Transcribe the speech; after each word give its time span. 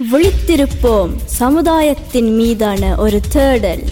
விழித்திருப்போம் 0.00 1.12
சமுதாயத்தின் 1.24 2.28
மீதான 2.38 2.96
ஒரு 3.04 3.18
தேடல். 3.34 3.84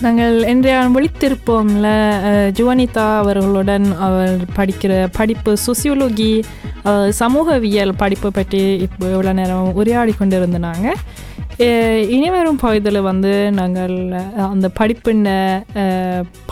நாங்கள் 0.00 0.36
இன்றைய 0.52 0.76
விழித்திருப்போம்ல 0.94 1.88
ஜுவனிதா 2.58 3.06
அவர்களுடன் 3.22 3.86
அவர் 4.06 4.36
படிக்கிற 4.58 4.92
படிப்பு 5.18 5.56
சொசியோலஜி 5.66 6.32
சமூகவியல் 7.22 7.92
படிப்பு 8.02 8.30
பற்றி 8.38 8.62
இப்போ 8.86 9.06
இவ்வளோ 9.06 9.32
நேரம் 9.40 9.74
உரையாடி 9.74 10.14
கொண்டிருந்தாங்க. 10.20 10.88
இனிவரும் 12.16 12.60
பகுதியில் 12.62 13.06
வந்து 13.08 13.32
நாங்கள் 13.58 13.94
அந்த 14.52 14.66
படிப்பின 14.78 15.28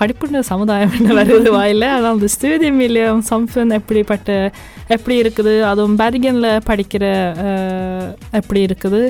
படிப்புன்ன 0.01 0.43
சமுதாயம் 0.51 0.95
என்ன 0.99 1.15
வருது 1.19 1.51
வாயில் 1.57 1.87
ஆனால் 1.95 2.15
அந்த 2.15 2.29
ஸ்டேடியம் 2.35 2.81
மில்லியம் 2.83 3.23
சம்சன் 3.31 3.77
எப்படிப்பட்ட 3.79 4.31
எப்படி 4.95 5.17
இருக்குது? 5.23 5.55
அதுவும் 5.71 5.99
பேரிகனில் 6.01 6.65
படிக்கிற 6.71 7.05
எப்படி 8.41 8.63
இருக்குது? 8.69 9.03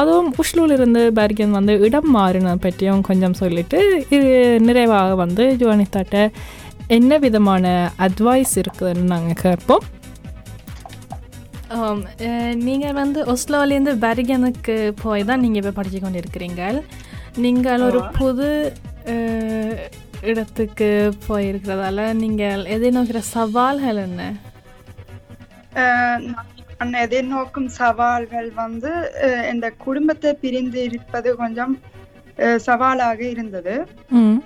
அதுவும் 0.00 0.30
உஷ்லூல 0.42 0.76
இருந்து 0.78 1.04
பேர்கன் 1.18 1.56
வந்து 1.58 1.74
இடம் 1.86 2.10
மாறின 2.16 2.56
பற்றியும் 2.66 3.06
கொஞ்சம் 3.10 3.38
சொல்லிட்டு 3.42 3.80
இது 4.16 4.32
நிறைவாக 4.68 5.14
வந்து 5.24 5.46
ஜுவானித்தாட்ட 5.62 6.26
என்ன 6.98 7.18
விதமான 7.24 7.64
அட்வைஸ் 8.06 8.54
இருக்குதுன்னு 8.62 9.12
நாங்கள் 9.14 9.40
கேட்போம். 9.44 9.84
நீங்கள் 12.60 12.92
வந்து 12.94 13.20
ஒஸ்லோலேருந்து 13.32 13.92
பெர்கனுக்கு 14.02 14.74
போய் 15.02 15.24
தான் 15.24 15.40
நீங்கள் 15.40 15.62
இப்போ 15.62 15.72
படித்து 15.72 15.98
கொண்டு 15.98 16.22
இருக்கிறீங்க 16.22 16.62
நீங்கள் 17.38 17.84
ஒரு 17.88 18.00
புது 18.16 18.48
இடத்துக்கு 20.22 20.88
போயிருக்கிறதால 21.26 22.00
நீங்கள் 22.18 22.64
எதிர்நோக்கிற 22.74 23.20
சவால்கள் 23.30 24.00
என்ன? 24.02 24.22
நான் 26.82 26.98
எதிர்நோக்கும் 27.04 27.70
சவால்கள் 27.76 28.48
வந்து 28.56 28.90
இந்த 29.50 29.66
குடும்பத்தை 29.78 30.30
பிரிந்து 30.42 30.80
இருப்பது 30.84 31.28
கொஞ்சம் 31.36 31.74
சவாலாக 32.58 33.20
இருந்தது. 33.28 33.74
ம். 34.18 34.38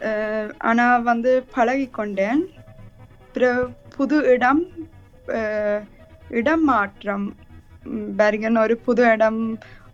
அஹ் 0.00 0.50
ஆனா 0.62 0.86
வந்து 1.04 1.30
பழகி 1.54 1.86
கொண்டேன் 1.90 2.42
பிறகு 3.34 3.62
புது 3.96 4.16
இடம் 4.32 4.62
இடம் 6.34 6.64
மாற்றம் 6.66 7.26
பெர்கன் 8.18 8.58
ஒரு 8.60 8.74
புது 8.86 9.02
இடம். 9.12 9.40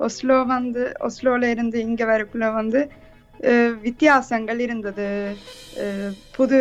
ஒஸ்லோ 0.01 0.37
வந்து 0.49 0.83
ஒஸ்லோல 1.07 1.49
இருந்து 1.55 1.79
இங்க 1.87 2.03
வரக்குள்ள 2.07 2.47
வந்து 2.55 2.81
வித்தியாசங்கள் 3.87 4.61
இருந்தது. 4.67 5.09
புது 6.33 6.59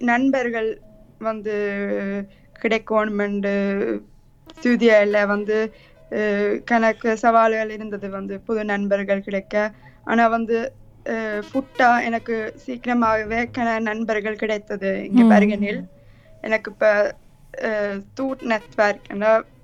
நண்பர்கள் 0.00 0.70
வந்து 1.20 1.54
கிடைக்கணுமெண்டு 2.60 3.52
ஸ்டுடியோல 4.52 5.16
வந்து 5.32 5.56
கணக்கு 6.66 7.10
சவால்கள் 7.22 7.70
இருந்தது 7.70 8.06
வந்து 8.10 8.34
புது 8.46 8.62
நண்பர்கள் 8.64 9.24
கிடைக்க. 9.26 9.54
ஆனா 10.06 10.24
வந்து 10.36 10.56
ஃபுட்டா 11.48 11.90
எனக்கு 12.06 12.34
சீக்கிரமாகவே 12.64 13.40
நண்பர்கள் 13.88 14.40
கிடைத்தது 14.42 14.90
இங்க. 15.08 15.22
பருகனில். 15.30 15.80
எனக்கு 16.44 16.68
இப்ப 16.72 16.86
தூட் 18.18 18.42
நெட்வொர்க் 18.52 19.08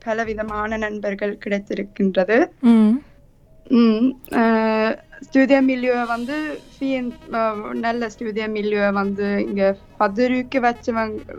பல 0.05 0.25
விதமான 0.31 0.77
நண்பர்கள் 0.77 1.41
கிடைத்திருக்கின்றது. 1.45 2.39
ஸ்டுடியோ 5.27 5.61
மில்லியோ 5.69 5.98
வந்து 6.06 6.36
ஃபீன் 6.73 7.09
நல்ல 7.84 8.09
ஸ்டுடியோ 8.14 8.47
மில்லியோ 8.56 8.86
வந்து 9.01 9.27
இங்க 9.47 9.64
பதிருக்கு 10.01 10.59
வச்சவங்க 10.67 11.36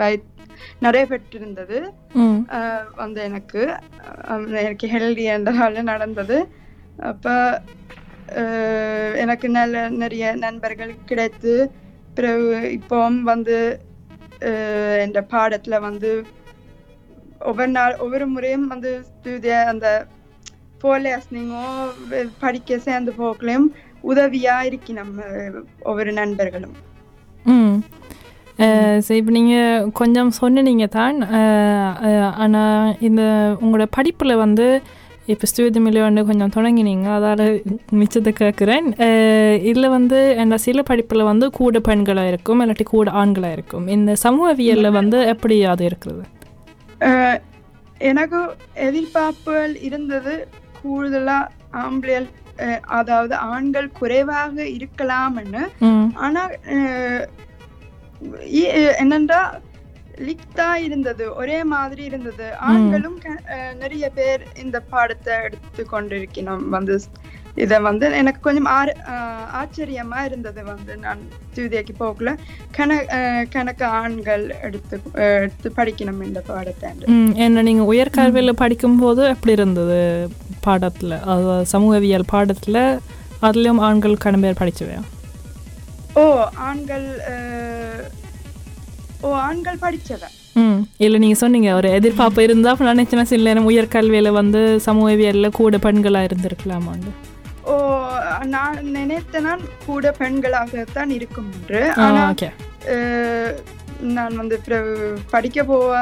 வை 0.00 0.12
நிறைய 0.84 1.04
பெற்றிருந்தது. 1.06 1.78
வந்து 3.02 3.20
எனக்கு 3.28 3.60
எனக்கு 4.62 4.86
ஹெல்தி 4.94 5.24
என்றால 5.36 5.82
நடந்தது. 5.92 6.38
அப்ப 6.98 7.26
எனக்கு 9.22 9.46
நல்ல 9.50 9.82
நிறைய 10.02 10.24
நண்பர்கள் 10.44 10.92
கிடைத்து 11.10 11.52
பிறகு 12.16 12.46
இப்போ 12.78 12.96
வந்து 13.30 13.56
அஹ் 14.40 15.26
பாடத்துல 15.30 15.80
வந்து 15.80 16.24
ஒவ்வொரு 17.38 17.68
நாள் 17.68 17.96
ஒவ்வொரு 17.96 18.26
முறையும் 18.26 18.66
வந்து 18.66 19.04
தூதிய 19.24 19.64
அந்த 19.64 20.06
போலேஸ்னிங்கோ 20.82 21.64
படிக்க 22.38 22.78
சேர்ந்து 22.78 23.12
போக்கலையும் 23.18 23.66
உதவியா 24.04 24.62
இருக்கி 24.62 24.92
நம்ம 24.92 25.22
ஒவ்வொரு 25.80 26.12
நண்பர்களும். 26.12 26.76
சரி 28.98 29.18
இப்போ 29.18 29.32
நீங்கள் 29.32 29.90
கொஞ்சம் 29.92 30.30
சொன்னீங்க 30.30 30.86
தான். 30.86 31.20
ஆனால் 32.34 32.96
இந்த 33.00 33.22
உங்களோட 33.60 33.86
படிப்பில் 33.90 34.36
வந்து 34.36 34.82
இப்போ 35.28 35.46
ஸ்டூடியம் 35.48 36.00
வந்து 36.00 36.26
கொஞ்சம் 36.26 36.54
தொடங்கினீங்க 36.56 37.06
அதால் 37.14 37.62
மிச்சத்தை 37.92 38.32
கேட்குறேன் 38.40 38.86
இதில் 39.62 39.88
வந்து 39.88 40.34
என்ன 40.36 40.56
சில 40.56 40.82
படிப்பில் 40.82 41.22
வந்து 41.22 41.50
கூட 41.50 41.78
பெண்களாக 41.78 42.28
இருக்கும் 42.28 42.60
இல்லாட்டி 42.60 42.84
கூட 42.84 43.10
ஆண்களாக 43.10 43.52
இருக்கும். 43.52 43.88
இந்த 43.88 44.16
சமூகவியலில் 44.24 44.90
வந்து 44.90 45.26
எப்படி 45.26 45.64
அது 45.64 45.84
இருக்கிறது? 45.84 46.22
எனக்கு 47.98 48.40
எதிர்பார்ப்புகள் 48.76 49.82
இருந்தது 49.82 50.48
கூடுதலா 50.80 51.38
ஆம்பளைகள் 51.72 52.28
அஹ் 52.58 52.80
அதாவது 52.80 53.34
ஆண்கள் 53.34 53.90
குறைவாக 53.90 54.62
இருக்கலாம்னு. 54.62 55.62
ம். 55.78 56.10
ஆனா 56.14 56.48
அஹ் 56.48 57.24
இ- 58.54 58.72
என்னன்றா 59.02 59.40
லிக்தா 60.26 60.68
இருந்தது 60.86 61.24
ஒரே 61.40 61.58
மாதிரி 61.72 62.02
இருந்தது. 62.10 62.46
ஆண்களும் 62.68 63.18
நிறைய 63.82 64.04
பேர் 64.18 64.42
இந்த 64.64 64.78
பாடத்தை 64.92 65.34
எடுத்து 65.46 65.82
கொண்டிருக்கணும் 65.92 66.64
வந்து 66.76 66.96
இத 67.64 67.78
வந்து 67.86 68.06
எனக்கு 68.20 68.40
கொஞ்சம் 68.46 68.68
ஆர் 68.76 68.90
ஆச்சரியமா 69.60 70.18
இருந்தது 70.26 70.60
வந்து 70.70 70.92
நான் 71.04 71.22
தூதியாக்கி 71.54 71.94
போகல 72.02 72.34
கண 72.76 72.98
கணக்கு 73.54 73.86
ஆண்கள் 74.00 74.44
எடுத்து 74.66 74.96
எடுத்து 75.44 75.70
படிக்கணும் 75.78 76.20
இந்த 76.28 76.40
பாடத்தை. 76.50 76.90
என்ன 77.46 77.64
நீங்கள் 77.68 77.90
உயர்கல்வியில் 77.92 78.60
படிக்கும்போது 78.62 79.24
எப்படி 79.34 79.56
இருந்தது 79.58 79.98
பாடத்தில்? 80.66 81.16
சமூகவியல் 81.72 82.30
பாடத்தில் 82.34 82.82
அதுலேயும் 83.48 83.82
ஆண்கள் 83.88 84.22
கடன் 84.24 84.44
பேர் 84.46 84.60
படிச்சுவையா? 84.62 85.02
ஓ 86.20 86.24
ஆண்கள் 86.68 87.08
ஓ 89.20 89.30
ஆண்கள் 89.40 89.80
படிச்சவன் 89.80 90.34
ம். 90.56 90.78
இல்லை 90.96 91.18
நீங்கள் 91.18 91.38
சொன்னீங்க 91.38 91.74
ஒரு 91.74 91.88
எதிர்பார்ப்பு 91.90 92.42
இருந்தால் 92.42 92.72
அப்போ 92.72 92.84
நினச்சேன் 92.92 93.22
சில 93.22 93.42
நேரம் 93.42 93.68
உயர்கல்வியில் 93.70 94.30
வந்து 94.32 94.60
சமூகவியலில் 94.86 95.50
கூட 95.50 95.76
பெண்களாக 95.76 96.28
இருந்திருக்கலாமாண்டு. 96.28 97.10
ஓ 97.64 97.74
நான் 98.46 98.78
நினைத்த 98.90 99.40
நான் 99.40 99.62
கூட 99.86 100.14
பெண்களாகத்தான் 100.18 101.10
இருக்கும் 101.10 101.48
என்று. 101.52 101.80
ஆ 101.92 102.04
ஆனா 102.04 102.22
ஓகே. 102.30 102.48
அஹ், 102.94 103.52
நான் 104.14 104.36
வந்து 104.36 104.56
படிக்க 105.30 105.64
போவ 105.64 105.92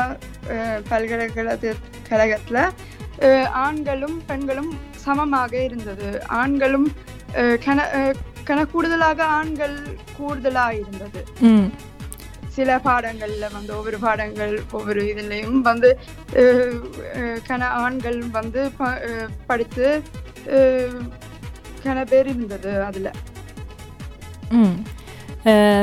பல்கலைக்கழக 0.89 1.75
கழகத்துல 2.11 2.59
ஆண்களும் 3.61 4.23
பெண்களும் 4.27 4.73
சமமாக 4.97 5.63
இருந்தது. 5.65 6.09
ஆண்களும் 6.37 6.89
கன 8.47 8.65
கூடுதலாக 8.73 9.21
ஆண்கள் 9.37 9.77
கூடுதலாக 10.17 10.75
இருந்தது. 10.75 11.21
ம். 11.41 11.67
சில 12.57 12.79
பாடங்கள்ல 12.85 13.47
வந்து 13.53 13.73
ஒவ்வொரு 13.77 13.99
பாடங்கள் 13.99 14.55
ஒவ்வொரு 14.73 15.01
இதுலயும் 15.05 15.61
வந்து 15.63 15.89
அஹ், 16.37 16.77
கன 17.49 17.63
ஆண்கள் 17.81 18.19
வந்து 18.33 18.63
ப- 18.79 19.01
படித்து 19.47 19.87
அஹ், 20.55 21.01
கன 21.85 22.05
பேர் 22.05 22.27
இருந்தது 22.27 22.73
அதுல. 22.85 23.09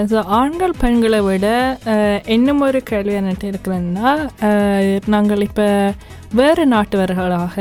ஸோ 0.10 0.18
ஆண்கள் 0.34 0.74
பெண்களை 0.80 1.22
விட 1.22 1.48
இன்னும் 2.28 2.62
ஒரு 2.62 2.84
கேள்வி 2.84 3.14
என்னட்டு 3.14 3.46
இருக்குதுன்னா 3.52 4.10
நாங்கள் 5.08 5.42
இப்போ 5.42 5.68
வேறு 6.34 6.64
நாட்டவர்களாக 6.68 7.56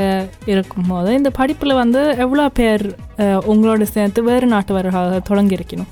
இருக்கும்போது 0.47 1.11
இந்த 1.15 1.31
படிப்பில் 1.31 1.75
வந்து 1.75 2.03
எவ்வளோ 2.19 2.49
பேர் 2.53 2.85
உங்களோட 3.47 3.83
சேர்த்து 3.91 4.23
வேறு 4.23 4.47
நாட்டவர்களாக 4.49 5.21
தொடங்கியிருக்கணும்? 5.29 5.91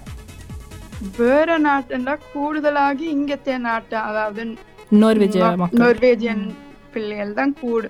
வேற 1.19 1.58
நாட்டுன்னா 1.67 2.14
கூடுதலாகி 2.32 3.06
இங்கத்தே 3.17 3.56
நாட்டு 3.69 3.97
அதாவது 4.08 4.44
நோர்வேஜியன் 5.82 6.44
பிள்ளைகள் 6.94 7.38
தான் 7.38 7.55
கூடு 7.61 7.88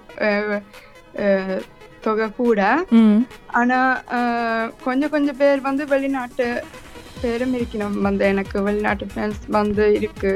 தொகை 2.05 2.27
கூட. 2.41 2.61
ஆனா 3.61 3.79
கொஞ்சம் 4.87 5.13
கொஞ்சம் 5.15 5.39
பேர் 5.41 5.67
வந்து 5.69 5.87
வெளிநாட்டு 5.93 6.47
பேரும் 7.23 7.55
இருக்கணும் 7.59 7.97
வந்து 8.07 8.25
எனக்கு 8.33 8.57
வெளிநாட்டு 8.69 9.07
ஃப்ரெண்ட்ஸ் 9.11 9.47
வந்து 9.59 9.87
இருக்கு. 9.99 10.35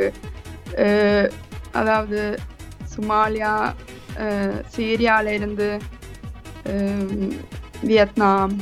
அதாவது 1.81 2.21
சுமாலியா 2.95 3.55
சீரியால 4.75 5.27
இருந்து 5.39 5.69
வியட்நாம். 7.89 8.55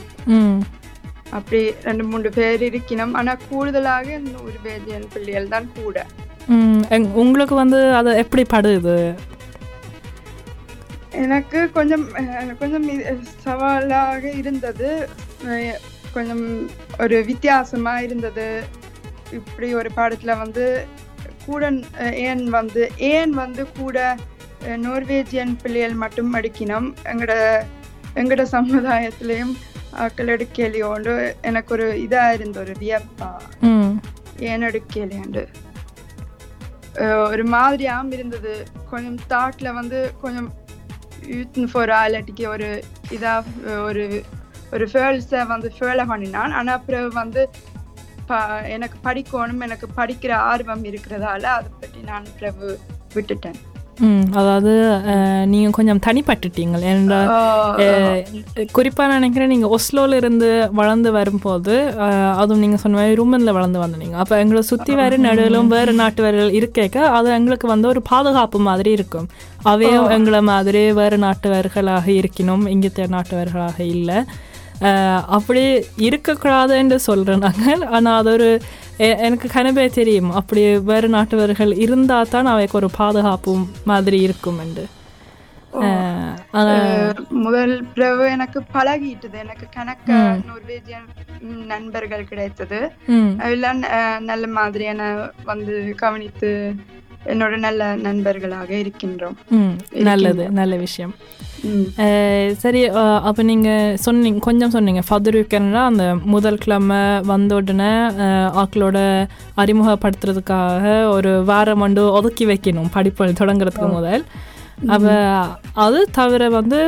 அப்படி 1.36 1.60
ரெண்டு 1.86 2.04
மூணு 2.10 2.30
பேர் 2.38 2.62
இருக்கணும் 2.68 3.14
ஆனா 3.20 3.32
கூடுதலாக 3.48 4.18
நோர்வேஜியன் 4.32 5.06
பிள்ளைகள் 5.14 5.52
தான் 5.54 5.68
கூட. 5.78 5.98
உங்களுக்கு 7.22 7.54
வந்து 7.62 7.78
அது 7.98 8.10
எப்படி 8.22 8.44
படுது? 8.54 8.96
எனக்கு 11.24 11.58
கொஞ்சம் 11.76 12.04
கொஞ்சம் 12.60 12.86
சவாலாக 13.44 14.24
இருந்தது. 14.40 14.90
கொஞ்சம் 16.16 16.44
ஒரு 17.02 17.16
வித்தியாசமா 17.30 17.94
இருந்தது. 18.06 18.48
இப்படி 19.38 19.68
ஒரு 19.80 19.90
பாடத்துல 19.98 20.32
வந்து 20.44 20.64
கூட 21.46 21.70
ஏன் 22.28 22.44
வந்து 22.58 22.82
ஏன் 23.12 23.32
வந்து 23.42 23.62
கூட 23.78 23.98
நோர்வேஜியன் 24.86 25.54
பிள்ளைகள் 25.62 26.00
மட்டும் 26.02 26.34
அடிக்கணும் 26.38 26.88
எங்கட 27.12 27.34
எங்கட 28.20 28.42
சமுதாயத்திலையும் 28.56 29.54
ஆக்கள் 30.00 30.26
எடுக்கலையோண்டு 30.26 31.12
எனக்கு 31.42 31.72
ஒரு 31.72 31.98
இதா 32.00 32.32
இருந்த 32.32 32.60
ஒரு 37.26 37.44
மாதிரியாம் 37.50 38.12
இருந்தது 38.12 38.52
கொஞ்சம் 38.90 39.18
தாட்ல 39.30 39.74
வந்து 39.74 40.14
கொஞ்சம் 40.20 40.48
யூத்ன் 41.28 41.68
ஃபோரா 41.72 41.98
இல்லாட்டிக்கு 42.04 42.46
ஒரு 42.46 42.68
இதா 43.10 43.34
ஒரு 43.84 44.04
ஒரு 44.72 44.86
ஃபேர்ல்ஸை 44.86 45.46
வந்து 45.46 45.72
ஃபேலை 45.78 46.06
பண்ணினான் 46.06 46.52
ஆனா 46.52 46.78
பிறகு 46.78 47.08
வந்து 47.14 47.42
ப- 48.26 48.40
எனக்கு 48.68 48.98
படிக்கணும் 49.04 49.62
எனக்கு 49.62 49.86
படிக்கிற 49.96 50.32
ஆர்வம் 50.46 50.84
இருக்கிறதால 50.84 51.42
அதை 51.52 51.70
பற்றி 51.80 52.00
நான் 52.02 52.26
பிறகு 52.38 52.68
விட்டுட்டேன் 53.14 53.58
அதாவது 54.32 54.70
அஹ், 55.10 55.44
நீங்க 55.44 55.70
கொஞ்சம் 55.70 56.00
தனிப்பட்டுட்டீங்க 56.00 56.76
என்ற 56.90 57.14
குறிப்பாக 58.72 59.08
நினைக்கிறேன் 59.12 59.48
நீங்கள் 59.48 59.70
ஒஸ்லோல 59.70 60.16
இருந்து 60.16 60.48
வளர்ந்து 60.72 61.10
வரும்போது 61.12 61.74
அதுவும் 62.36 62.60
நீங்கள் 62.60 62.78
சொன்ன 62.78 62.96
மாதிரி 62.96 63.18
ரூமனில் 63.20 63.52
வளர்ந்து 63.52 63.78
வந்தீங்க 63.78 64.16
அப்போ 64.16 64.36
எங்களை 64.38 64.62
சுற்றி 64.62 64.92
வேறு 64.94 65.16
நடுவிலும் 65.26 65.70
வேறு 65.72 65.92
நாட்டுவர்கள் 65.94 66.56
இருக்கேக்க 66.58 66.80
அது 67.12 67.30
எங்களுக்கு 67.32 67.66
வந்து 67.66 67.88
ஒரு 67.88 68.02
பாதுகாப்பு 68.04 68.58
மாதிரி 68.60 68.90
இருக்கும். 68.92 69.28
அவையும் 69.64 70.08
எங்களை 70.10 70.40
மாதிரி 70.44 70.92
வேறு 70.92 71.18
நாட்டுவர்களாக 71.18 72.06
இருக்கணும் 72.18 72.64
இங்கத்த 72.68 73.06
நாட்டுவர்களாக 73.12 73.78
இல்லை. 73.96 74.18
அப்படி 75.36 75.64
இருக்கக்கூடாதுன்னு 76.08 76.98
சொல்கிறேன் 77.08 77.44
நாங்கள் 77.46 77.84
ஆனால் 77.96 78.18
அது 78.20 78.30
ஒரு 78.36 78.48
எனக்கு 79.26 79.46
கனவே 79.54 79.84
தெரியும். 79.98 80.30
அப்படி 80.38 80.62
வேறு 80.90 81.08
நாட்டவர்கள் 81.14 81.72
இருந்தால் 81.84 82.32
தான் 82.34 82.50
அவைக்கு 82.54 82.76
ஒரு 82.80 82.88
பாதுகாப்பு 82.98 83.52
மாதிரி 83.90 84.18
இருக்கும் 84.26 84.60
என்று. 84.64 84.84
முதல் 87.44 87.74
பிறகு 87.94 88.24
எனக்கு 88.36 88.58
பழகிட்டது. 88.74 89.36
எனக்கு 89.44 89.66
கணக்க 89.76 90.08
நோர்வேஜியன் 90.48 91.06
நண்பர்கள் 91.72 92.28
கிடைத்தது. 92.30 92.80
எல்லாம் 93.54 93.80
நல்ல 94.30 94.44
மாதிரியான 94.58 95.10
வந்து 95.50 95.76
கவனித்து 96.02 96.50
என்னோட 97.32 97.56
நல்ல 97.66 97.82
நண்பர்களாக 98.06 98.70
இருக்கின்றோம். 98.82 99.38
நல்லது 100.10 100.44
நல்ல 100.60 100.76
விஷயம். 100.86 101.14
சரி 102.58 102.80
அப்போ 103.28 103.42
நீங்கள் 103.42 103.96
சொன்னீங்க 103.96 104.38
கொஞ்சம் 104.38 104.70
சொன்னீங்க. 104.70 105.02
ஃபதுருக்கன்னா 105.08 105.82
அந்த 105.90 106.04
முதல் 106.24 106.58
கிழமை 106.58 107.00
வந்த 107.20 107.54
உடனே 107.54 107.90
ஆக்களோட 108.62 108.98
அறிமுகப்படுத்துறதுக்காக 109.56 111.10
ஒரு 111.10 111.32
வாரம் 111.44 111.78
வந்து 111.78 112.04
ஒதுக்கி 112.12 112.46
வைக்கணும் 112.46 112.90
படிப்பு 112.92 113.30
தொடங்குறதுக்கு 113.42 113.90
முதல். 113.92 114.24
அப்போ 114.86 115.12
அது 115.72 115.98
தவிர 116.12 116.48
வந்து 116.48 116.78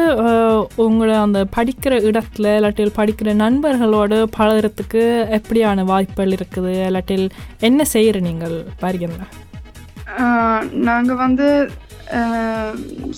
உங்களை 0.84 1.14
அந்த 1.16 1.40
படிக்கிற 1.56 1.94
இடத்துல 2.10 2.54
இல்லாட்டில் 2.58 2.96
படிக்கிற 2.96 3.34
நண்பர்களோடு 3.42 4.18
பழகுறதுக்கு 4.38 5.02
எப்படியான 5.38 5.84
வாய்ப்புகள் 5.84 6.34
இருக்குது? 6.36 6.72
இல்லாட்டில் 6.88 7.26
என்ன 7.60 7.84
செய்கிற 7.84 8.18
நீங்கள்? 8.18 8.56
பாருங்க 8.80 9.26
ஆஹ் 10.24 10.64
நாங்க 10.88 11.12
வந்து 11.14 11.46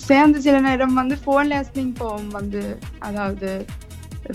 சேர்ந்து 0.01 0.41
சில 0.41 0.59
நேரம் 0.59 0.93
வந்து 0.93 1.15
ஃபோன் 1.15 1.49
லேஸ்னிங் 1.51 1.93
போவோம் 1.97 2.29
வந்து 2.29 2.61
அதாவது 2.99 3.49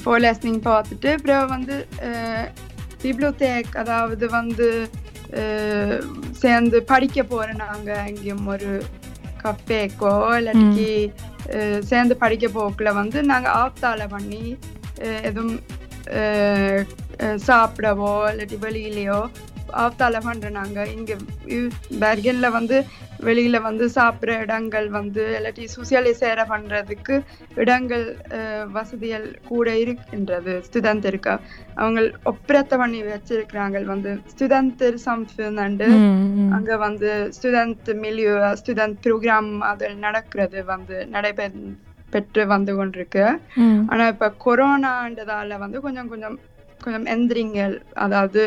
ஃபோன் 0.03 0.23
லேஸ்னிங் 0.25 0.61
பார்த்துட்டு 0.65 1.09
அப்புறம் 1.13 1.47
வந்து 1.47 1.77
பிப்ளோதேக் 3.03 3.77
அதாவது 3.77 4.27
வந்து 4.31 4.69
ஆஹ் 5.39 6.01
சேர்ந்து 6.33 6.83
படிக்க 6.85 7.23
போறோம் 7.23 7.63
நாங்க 7.63 7.91
எங்கேயும் 8.07 8.47
ஒரு 8.47 8.73
கஃபேக்கோ 9.43 10.11
இல்லாட்டிக்கு 10.37 10.91
ஆஹ் 11.55 11.81
சேர்ந்து 11.83 12.17
படிக்க 12.17 12.49
போக்குல 12.49 12.93
வந்து 12.95 13.23
நாங்க 13.23 13.49
ஆப்தால 13.63 14.07
பண்ணி 14.09 14.45
ஆஹ் 15.05 15.23
எதுவும் 15.23 15.57
ஆஹ் 16.19 16.83
சாப்பிடவோ 17.47 18.13
இல்லாட்டி 18.31 18.59
வெளியிலையோ 18.59 19.21
ஆப்தால 19.83 20.17
பண்றோம் 20.27 20.59
நாங்க 20.59 20.81
இங்க 20.95 21.13
பெர்கன்ல 22.03 22.49
வந்து 22.57 22.77
வெளியில 23.21 23.57
வந்து 23.63 23.85
சாப்பிடுற 23.97 24.37
இடங்கள் 24.45 24.89
வந்து 24.97 25.25
இல்லாட்டி 25.37 25.65
சுசியலை 25.75 26.13
சேர 26.21 26.45
பண்றதுக்கு 26.45 27.15
இடங்கள் 27.57 28.05
வசதிகள் 28.77 29.27
கூட 29.45 29.69
இருக்கின்றது. 29.85 30.55
ஸ்டுதந்தருக்கா 30.67 31.35
அவங்க 31.77 32.01
ஒப்புரத்தை 32.33 32.77
பண்ணி 32.83 33.01
வச்சிருக்கிறாங்க 33.09 33.61
வந்து. 33.93 34.13
ஸ்டுதந்தர் 34.33 34.99
சம்ஃபுண்டு 35.07 35.91
அங்க 36.57 36.73
வந்து 36.85 37.11
ஸ்டுடென்ட் 37.37 37.89
மில்லியோ 38.03 38.33
ஸ்டுடென்ட் 38.61 38.99
ப்ரோக்ராம் 39.05 39.51
அது 39.71 39.87
நடக்கிறது 40.05 40.61
வந்து 40.73 40.97
நடைபெற் 41.15 41.59
பெற்று 42.13 42.43
வந்து 42.53 42.73
கொண்டிருக்கு. 42.79 43.25
ஆனா 43.91 44.05
இப்ப 44.13 44.27
கொரோனான்றதால 44.45 45.59
வந்து 45.65 45.79
கொஞ்சம் 45.85 46.11
கொஞ்சம் 46.13 46.37
கொஞ்சம் 46.81 47.07
எந்திரிங்கள். 47.15 47.75
அதாவது 48.05 48.43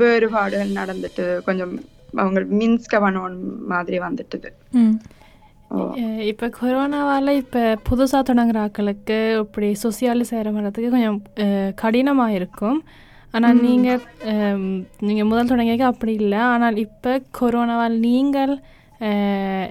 வேறுபாடுகள் 0.00 0.78
நடந்துட்டு 0.80 1.26
கொஞ்சம் 1.48 1.74
அவங்க 2.22 2.40
மின்ஸ்க 2.60 2.94
பண்ணணும் 3.04 3.38
மாதிரி 3.72 3.98
வந்துட்டுது. 4.06 4.50
இப்போ 6.30 6.46
கொரோனாவால் 6.58 7.30
இப்போ 7.40 7.62
புதுசாக 7.88 8.22
தொடங்குற 8.28 8.58
ஆட்களுக்கு 8.64 9.16
இப்படி 9.44 9.68
சொசியாலி 9.82 10.24
சேர 10.30 10.50
வர்றதுக்கு 10.56 10.90
கொஞ்சம் 10.94 11.18
கடினமாக 11.82 12.36
இருக்கும் 12.38 12.78
ஆனால் 13.36 13.60
நீங்கள் 13.66 14.02
நீங்கள் 15.06 15.28
முதல் 15.30 15.50
தொடங்கிய 15.52 15.86
அப்படி 15.92 16.12
இல்லை. 16.22 16.40
ஆனால் 16.52 16.76
இப்போ 16.86 17.12
கொரோனாவால் 17.38 17.96
நீங்கள் 18.06 18.54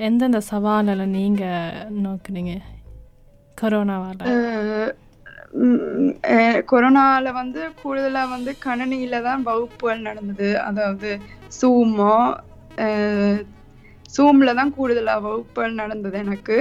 எந்தெந்த 0.07 0.42
சவாலில் 0.50 1.13
நீங்கள் 1.18 1.80
நோக்குனீங்க? 2.06 2.56
கொரோனாவால். 3.62 4.21
கொரோனால 6.69 7.31
வந்து 7.33 7.61
கூடுதலா 7.79 8.23
வந்து 8.29 8.51
கணனியில 8.65 9.21
தான் 9.27 9.41
வகுப்புகள் 9.47 10.07
நடந்தது. 10.07 10.50
அதாவது 10.67 11.09
சூமோ 11.59 12.15
சூம்ல 14.13 14.50
தான் 14.59 14.73
கூடுதலா 14.75 15.15
வகுப்புகள் 15.25 15.79
நடந்தது 15.81 16.17
எனக்கு. 16.23 16.57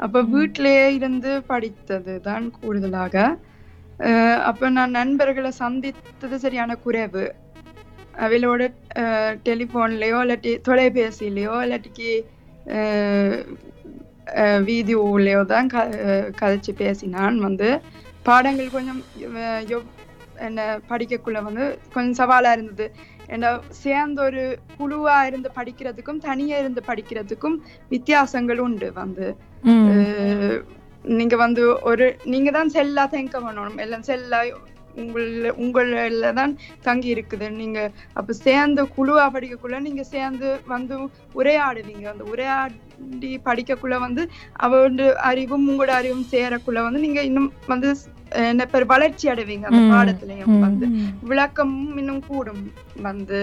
அப்ப 0.00 0.20
வீட்டிலேயே 0.32 0.86
இருந்து 0.98 1.30
படித்தது 1.50 2.14
தான் 2.26 2.46
கூடுதலாக. 2.56 3.14
அப்ப 4.48 4.68
நான் 4.70 4.96
நண்பர்களை 4.98 5.50
சந்தித்தது 5.62 6.36
சரியான 6.44 6.72
குறைவு. 6.84 7.24
அவளோட 8.18 8.62
டெலிஃபோன்லயோ 9.46 10.18
இல்லாட்டி 10.24 10.52
தொலைபேசியிலையோ 10.68 11.54
இல்லாட்டிக்கு 11.64 12.10
அஹ், 12.76 13.42
வீடியோலயோ 14.68 15.40
தான் 15.52 15.68
க 15.68 15.76
கதைச்சு 16.40 16.72
பேசினான் 16.80 17.36
வந்து. 17.40 17.68
பாடங்கள் 18.28 18.74
கொஞ்சம் 18.76 19.00
என்ன 20.46 20.64
படிக்கக்குள்ள 20.90 21.38
வந்து 21.46 21.64
கொஞ்சம் 21.94 22.18
சவாலா 22.20 22.50
இருந்தது. 22.56 22.86
ஏன்னா 23.34 23.48
சேர்ந்து 23.82 24.20
ஒரு 24.28 24.42
குழுவா 24.78 25.16
இருந்து 25.30 25.48
படிக்கிறதுக்கும் 25.58 26.20
தனியா 26.28 26.56
இருந்து 26.62 26.82
படிக்கிறதுக்கும் 26.90 27.56
வித்தியாசங்கள் 27.94 28.64
உண்டு 28.66 28.88
வந்து. 29.02 29.26
நீங்க 31.18 31.34
வந்து 31.44 31.62
ஒரு 31.90 32.06
நீங்க 32.32 32.50
தான் 32.50 32.74
செல்லா 32.76 33.04
தேங்க 33.12 33.38
பண்ணணும். 33.46 33.80
எல்லாம் 33.84 34.08
செல்லா 34.10 34.40
உங்கள 35.02 35.50
உங்கள 35.62 36.30
தான் 36.38 36.52
தங்கி 36.86 37.08
இருக்குது. 37.14 37.46
நீங்க 37.60 37.78
அப்ப 38.18 38.34
சேர்ந்து 38.46 38.82
குழுவா 38.96 39.24
படிக்கக்குள்ள 39.34 39.78
நீங்க 39.86 40.02
சேர்ந்து 40.14 40.48
வந்து 40.74 40.94
உரையாடுவீங்க. 41.40 42.04
அந்த 42.14 42.24
உரையாடி 42.32 43.30
படிக்கக்குள்ள 43.48 43.98
வந்து 44.06 44.22
அவரோட 44.66 45.02
அறிவும் 45.30 45.66
உங்களோட 45.70 45.92
அறிவும் 46.00 46.28
சேரக்குள்ள 46.34 46.82
வந்து 46.86 47.04
நீங்க 47.06 47.22
இன்னும் 47.30 47.50
வந்து 47.66 47.90
என்ன 48.50 48.64
பேர் 48.72 48.84
வளர்ச்சி 48.92 49.26
அடைவீங்க 49.32 49.66
அந்த. 49.68 49.82
பாடத்திலையும் 49.92 50.64
வந்து. 50.66 50.86
விளக்கமும் 51.30 51.98
இன்னும் 52.02 52.24
கூடும் 52.28 52.64
வந்து 53.08 53.40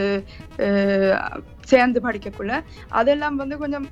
சேர்ந்து 1.71 1.99
படிக்கக்குள்ள. 2.07 2.55
அதெல்லாம் 2.99 3.39
வந்து 3.41 3.57
கொஞ்சம் 3.63 3.87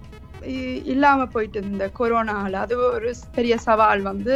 இல்லாம 0.94 1.26
போயிட்டு 1.34 1.60
இந்த 1.72 1.86
கொரோனால. 2.00 2.54
அது 2.66 2.76
ஒரு 2.90 3.12
பெரிய 3.36 3.58
சவால் 3.68 4.04
வந்து. 4.12 4.36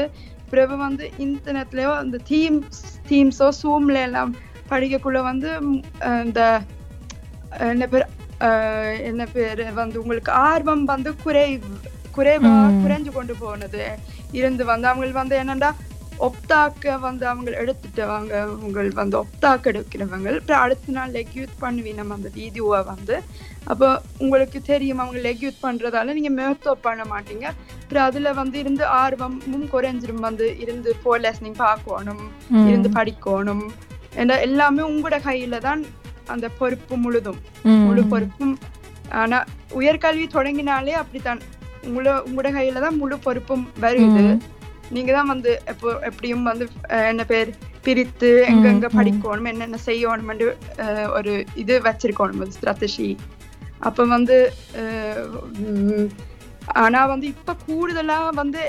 பிறகு 0.51 0.75
வந்து 0.77 1.05
இன்டர்நெட்லயோ 1.25 1.93
இந்த 2.03 2.17
தீம்ஸ் 2.29 2.83
தீம்ஸோ 3.09 3.47
சூம்ல 3.61 3.97
எல்லாம் 4.07 4.31
படிக்கக்குள்ள 4.69 5.19
வந்து 5.31 5.49
இந்த 6.27 6.41
என்ன 7.71 7.85
பேர் 7.91 8.07
என்ன 9.09 9.23
பேரு 9.33 9.63
வந்து 9.81 10.01
உங்களுக்கு 10.01 10.31
ஆர்வம் 10.47 10.85
வந்து 10.85 11.11
குறை 11.23 11.45
குறைவா. 12.17 12.53
குறைஞ்சு 12.83 13.11
கொண்டு 13.17 13.33
போனது. 13.35 13.83
இருந்து 14.33 14.63
வந்து 14.65 14.87
அவங்க 14.91 15.19
வந்து 15.19 15.35
என்னண்டா 15.43 15.69
ஒப்தாக்க 16.25 16.93
வந்து 17.05 17.25
அவங்க 17.31 17.49
எடுத்துட்டவங்க 17.61 18.33
அவங்க 18.43 18.83
வந்து 18.99 19.17
ஒப்தாக்க 19.23 19.71
எடுக்கிறவங்க. 19.71 20.27
அப்புறம் 20.39 20.63
அடுத்த 20.65 20.93
நாள் 20.97 21.13
லெக்யூட் 21.17 21.53
பண்ணுவீங்க 21.63 21.99
நம்ம 21.99 22.15
அந்த 22.19 22.29
வீடியோவை 22.39 22.79
வந்து. 22.91 23.17
அப்போ 23.71 23.87
உங்களுக்கு 24.23 24.59
தெரியும் 24.71 25.01
அவங்க 25.03 25.19
லெக்யூட் 25.27 25.57
பண்றதால 25.65 26.13
நீங்க 26.17 26.31
மேத்தோ 26.39 26.73
பண்ண 26.87 27.03
மாட்டீங்க. 27.13 27.45
அப்புறம் 27.81 28.07
அதுல 28.09 28.33
வந்து 28.41 28.57
இருந்து 28.63 28.85
ஆர்வமும் 29.01 29.67
குறைஞ்சிரும். 29.73 30.23
வந்து 30.27 30.47
இருந்து 30.63 30.89
ஃபோர் 31.01 31.23
லெசனிங் 31.25 31.59
பார்க்கணும் 31.65 32.23
இருந்து 32.69 32.91
படிக்கணும். 32.99 33.65
எல்லாமே 34.47 34.83
உங்களோட 34.91 35.19
கையில 35.29 35.57
தான் 35.67 35.81
அந்த 36.33 36.47
பொறுப்பு 36.59 36.95
முழுதும். 37.03 37.39
முழு 37.87 38.03
பொறுப்பும். 38.13 38.55
ஆனா 39.21 39.37
உயர்கல்வி 39.79 40.25
தொடங்கினாலே 40.37 40.93
அப்படித்தான். 41.01 41.41
உங்கள 41.87 42.13
உங்களோட 42.27 42.49
கையில 42.55 42.81
தான் 42.85 42.97
முழு 43.01 43.17
பொறுப்பும் 43.25 43.65
வருது. 43.83 44.23
நீங்க 44.95 45.11
தான் 45.17 45.31
வந்து 45.33 45.51
எப்போ 45.71 45.89
எப்படியும் 46.09 46.49
வந்து 46.49 46.65
என்ன 47.11 47.23
பேர் 47.31 47.49
பிரித்து 47.85 48.29
எங்கெங்க 48.51 48.87
படிக்கணும் 48.99 49.49
என்னென்ன 49.51 49.79
செய்யணும்னு 49.87 50.47
ஒரு 51.17 51.33
இது 51.63 51.75
வச்சிருக்கணும் 51.87 52.55
ஸ்ட்ராட்டஜி 52.57 53.09
அப்ப 53.87 54.05
வந்து 54.15 54.37
ஆனா 56.83 57.01
வந்து 57.13 57.25
இப்ப 57.33 57.55
கூடுதலா 57.67 58.19
வந்து 58.41 58.61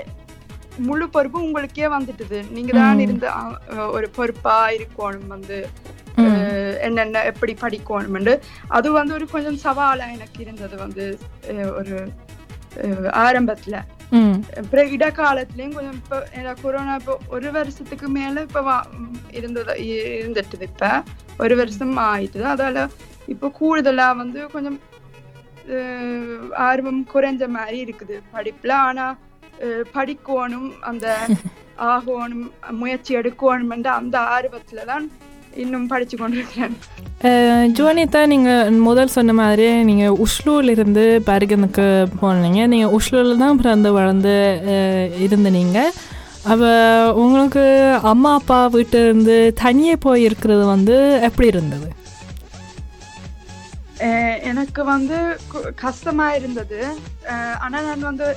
முழு 0.89 1.05
பொறுப்பும் 1.15 1.47
உங்களுக்கே 1.47 1.87
வந்துட்டுது. 1.95 2.39
நீங்க 2.57 2.73
தான் 2.79 3.01
இருந்து 3.05 3.29
ஒரு 3.97 4.07
பொறுப்பா 4.17 4.57
இருக்கணும் 4.77 5.33
வந்து 5.35 5.57
என்னென்ன 6.87 7.23
எப்படி 7.31 7.53
படிக்கணும்னு. 7.63 8.35
அது 8.77 8.89
வந்து 8.99 9.13
ஒரு 9.19 9.27
கொஞ்சம் 9.35 9.59
சவாலா 9.65 10.07
எனக்கு 10.17 10.39
இருந்தது 10.45 10.77
வந்து 10.85 11.05
ஒரு 11.81 11.97
ஆரம்பத்துல. 13.27 13.77
அப்புறம் 14.59 14.93
இடைக்காலத்துலயும் 14.93 15.75
கொஞ்சம் 15.75 15.97
இப்ப 15.97 16.21
கொரோனா 16.63 16.95
இப்போ 16.95 17.19
ஒரு 17.29 17.51
வருஷத்துக்கு 17.51 18.09
மேல 18.09 18.41
இப்ப 18.41 18.63
இருந்தது 19.31 19.75
இ- 19.85 20.07
இருந்துட்டுது 20.19 20.63
இப்ப 20.63 20.91
ஒரு 21.39 21.57
வருஷம் 21.57 21.97
ஆயிட்டுது 22.07 22.47
அதால 22.49 22.85
இப்ப 23.29 23.53
கூடுதலா 23.59 24.17
வந்து 24.17 24.47
கொஞ்சம் 24.49 24.79
ஆர்வம் 26.63 27.07
குறைஞ்ச 27.13 27.49
மாதிரி 27.49 27.79
இருக்குது 27.87 28.23
படிப்புல 28.33 28.73
ஆனா 28.83 29.07
படிக்கணும் 29.93 30.71
அந்த 30.83 31.07
ஆகணும் 31.89 32.47
முயற்சி 32.77 33.17
எடுக்கணும் 33.17 33.73
அந்த 33.95 34.19
ஆர்வத்துல 34.31 34.85
தான் 34.85 35.05
இன்னும் 35.57 35.87
படிச்சு 35.87 36.17
கொண்டிருக்கிறேன் 36.17 36.75
ஜுவனிதா 37.73 38.27
நீங்கள் 38.27 38.71
முதல் 38.81 39.09
சொன்ன 39.09 39.33
மாதிரியே 39.33 39.83
நீங்கள் 39.83 40.17
உஷ்லூர்லேருந்து 40.17 41.05
பர்கனுக்கு 41.27 41.87
போனீங்க. 42.21 42.67
நீங்கள் 42.67 42.91
உஷ்லூரில் 42.91 43.37
தான் 43.37 43.57
பிறந்து 43.57 43.93
வளர்ந்து 43.93 44.35
இருந்த 45.19 45.51
நீங்கள் 45.51 45.91
அப்போ 46.45 46.71
உங்களுக்கு 47.15 47.63
அம்மா 48.03 48.35
அப்பா 48.35 48.67
வீட்டில் 48.67 49.05
இருந்து 49.05 49.53
தனியே 49.57 49.97
போய் 49.97 50.23
இருக்கிறது 50.23 50.67
வந்து 50.67 50.97
எப்படி 51.23 51.49
இருந்தது? 51.49 51.89
எனக்கு 54.43 54.85
வந்து 54.85 55.17
கு- 55.53 55.75
கஷ்டமா 55.77 56.33
இருந்தது. 56.33 56.79
அஹ் 57.27 57.57
ஆனா 57.59 57.81
நான் 57.81 58.01
வந்து 58.01 58.29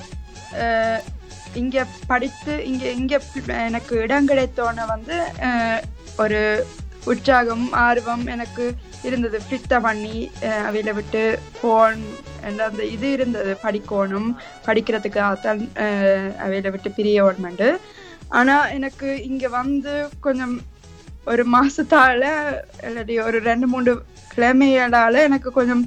இங்க 1.54 1.78
படித்து 2.08 2.66
இங்க 2.66 2.92
இங்க 2.92 3.16
எனக்கு 3.62 3.96
இடம் 3.98 4.28
கிடைத்தோன 4.28 4.86
வந்து 4.88 5.18
ஒரு 6.18 6.40
உற்சாகம் 7.06 7.72
ஆர்வம் 7.86 8.26
எனக்கு 8.28 8.66
இருந்தது. 9.04 9.42
ஃபிட்ட 9.48 9.82
பண்ணி 9.82 10.16
அவையில 10.66 10.94
விட்டு 10.94 11.22
போன் 11.62 12.02
அந்த 12.46 12.84
இது 12.86 13.12
இருந்தது. 13.12 13.58
படிக்கணும் 13.64 14.30
படிக்கிறதுக்காகத்தான் 14.66 15.62
அஹ் 15.86 16.32
அவையில 16.44 16.72
விட்டு 16.72 16.92
பிரியணுமெண்டு 16.98 17.70
ஆனா 18.30 18.68
எனக்கு 18.70 19.24
இங்க 19.24 19.48
வந்து 19.50 19.94
கொஞ்சம் 20.20 20.56
ஒரு 21.26 21.44
மாசத்தால 21.50 22.24
இல்லாட்டி 22.82 23.24
ஒரு 23.24 23.40
ரெண்டு 23.40 23.68
மூணு 23.68 23.92
கிழமைகளால 24.36 25.22
எனக்கு 25.22 25.52
கொஞ்சம் 25.52 25.84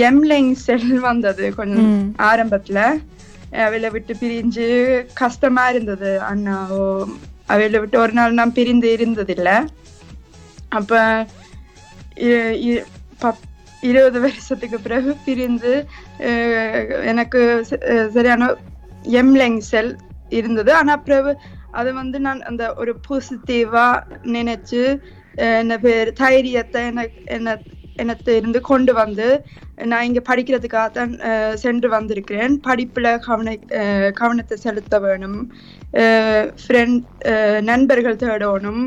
எம்லிங் 0.00 0.52
செல் 0.64 0.98
வந்தது 1.00 1.54
கொஞ்சம். 1.54 1.92
ஆரம்பத்துல. 2.22 2.78
அவையில 3.62 3.90
விட்டு 3.90 4.12
பிரிஞ்சு 4.20 4.66
கஷ்டமா 5.14 5.68
இருந்தது. 5.68 6.20
அண்ணாவோ 6.30 6.84
அவையில 7.48 7.78
விட்டு 7.78 7.98
ஒரு 7.98 8.12
நாள் 8.12 8.32
நான் 8.32 8.52
பிரிந்து 8.52 8.96
இருந்ததில்ல. 8.96 9.50
அப்போ 10.78 11.00
இ- 12.28 12.54
இ- 12.68 12.84
பத்- 13.22 13.48
இருபது 13.90 14.18
வருஷத்துக்கு 14.20 14.78
பிறகு 14.86 15.10
பிரிந்து 15.24 15.72
எனக்கு 17.12 17.40
சரியான 18.14 18.48
எம்லெங் 19.20 19.58
செல் 19.70 19.92
இருந்தது. 20.38 20.70
ஆனால் 20.80 21.02
பிறகு 21.08 21.32
அது 21.80 21.90
வந்து 21.94 22.18
நான் 22.26 22.40
அந்த 22.50 22.64
ஒரு 22.80 22.92
பாசிட்டிவா 23.08 23.86
நினைச்சு 24.36 24.82
என்ன 25.34 25.78
பேர் 25.84 26.12
தைரியத்தை 26.22 26.80
எனக்கு 26.92 27.22
என்ன 27.36 27.58
என்னத்தை 28.02 28.32
இருந்து 28.40 28.60
கொண்டு 28.68 28.92
வந்து 28.94 29.26
நான் 29.90 30.06
இங்கே 30.08 30.22
படிக்கிறதுக்காக 30.28 30.88
தான் 30.90 31.12
சென்று 31.64 31.88
வந்திருக்கிறேன். 31.88 32.54
படிப்பில் 32.66 33.18
கவன 33.26 33.56
கவனத்தை 34.20 34.56
செலுத்த 34.64 35.00
வேணும். 35.06 35.40
ஃப்ரெண்ட் 36.62 37.60
நண்பர்கள் 37.70 38.22
தேடணும். 38.24 38.84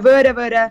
வேற 0.00 0.32
வேற 0.32 0.70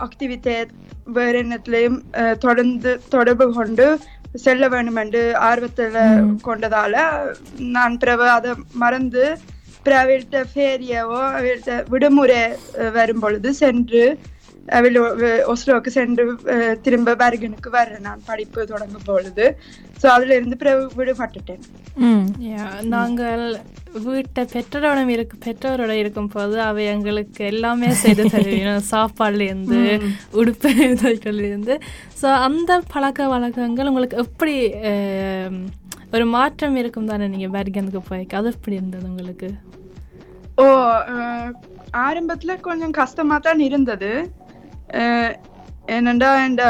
ஆக்டிவிட்டேட் 0.00 0.70
வேற 1.04 1.42
என்னத்துலயும் 1.42 1.98
தொடர்ந்து 2.38 3.00
தொடர்பு 3.08 3.52
கொண்டு 3.54 3.98
செல்ல 4.34 4.68
வேண்டும் 4.68 4.96
என்று 4.96 5.22
ஆர்வத்துல 5.40 6.02
கொண்டதால 6.44 6.96
நான் 7.58 7.96
பிறகு 7.96 8.28
அதை 8.28 8.50
மறந்து 8.72 9.24
அவள்கிட்ட 9.86 10.40
ஃபேரியவோ 10.54 11.20
அவள்கிட்ட 11.36 11.84
விடுமுறை 11.88 12.42
வரும் 12.92 13.18
பொழுது 13.18 13.50
சென்று 13.50 14.18
அவள் 14.70 14.96
ஒஸ்லோவுக்கு 15.52 15.90
சென்று 15.94 16.24
திரும்ப 16.84 17.14
பர்கனுக்கு 17.20 17.70
வர்றேன் 17.74 18.06
நான் 18.06 18.26
படிப்பு 18.26 18.66
தொடங்கும் 18.70 19.06
பொழுது. 19.06 19.46
ஸோ 20.00 20.06
அதுல 20.12 20.36
இருந்து 20.36 20.56
பிறகு 20.60 20.82
விடுபட்டுட்டேன் 20.98 21.62
நாங்கள் 22.92 23.42
வீட்டை 24.04 24.42
பெற்றோரோட 24.52 25.00
இருக்கு 25.10 25.36
பெற்றோரோட 25.44 25.92
இருக்கும் 26.00 26.30
போது 26.30 26.56
அவை 26.66 26.84
எங்களுக்கு 26.92 27.42
எல்லாமே 27.50 27.88
செய்து 28.02 28.24
தருவீங்க 28.26 28.74
சாப்பாடுலேருந்து 28.92 29.80
உடுப்பு 30.40 30.70
இருந்து 31.42 31.76
ஸோ 32.20 32.28
அந்த 32.46 32.80
பழக்க 32.92 33.28
வழக்கங்கள் 33.28 33.90
உங்களுக்கு 33.90 34.18
எப்படி 34.24 34.54
அஹ், 34.90 35.58
ஒரு 36.14 36.24
மாற்றம் 36.34 36.78
இருக்கும் 36.80 37.10
தானே 37.10 37.26
நீங்கள் 37.28 37.54
பர்கனுக்கு 37.56 38.02
போய்க்கு? 38.06 38.38
அது 38.38 38.50
எப்படி 38.54 38.78
இருந்தது 38.78 39.06
உங்களுக்கு? 39.10 39.48
ஓ 40.58 40.64
ஆரம்பத்துல 42.00 42.54
கொஞ்சம் 42.60 42.94
கஷ்டமா 42.98 43.36
தான் 43.40 43.60
இருந்தது. 43.66 44.10
அஹ், 44.90 45.32
ஏனெண்டா 45.86 46.44
என்ற 46.44 46.62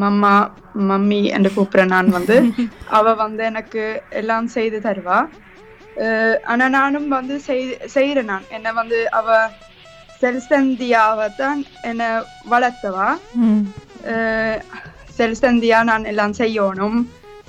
மம்மா 0.00 0.34
மம்மி 0.88 1.30
என்று 1.30 1.50
கூப்பிடுறேன் 1.50 1.86
நான் 1.86 2.08
வந்து 2.08 2.36
அவ 2.88 3.14
வந்து 3.14 3.44
எனக்கு 3.44 3.82
எல்லாம் 4.10 4.46
செய்து 4.46 4.78
தருவா. 4.78 5.18
அஹ், 5.96 6.36
ஆனா 6.44 6.68
நானும் 6.68 7.08
வந்து 7.08 7.40
செய்- 7.46 7.80
செய்யறேன் 7.94 8.24
நான். 8.24 8.46
என்ன 8.50 8.72
வந்து 8.72 9.10
அவ 9.10 9.28
செல்சந்தியாவை 10.20 11.34
தான் 11.36 11.60
என்னை 11.82 12.08
வளர்த்தவா. 12.50 13.08
செல்சந்தியா 15.18 15.82
நான் 15.82 16.04
எல்லாம் 16.04 16.32
செய்யணும். 16.32 16.98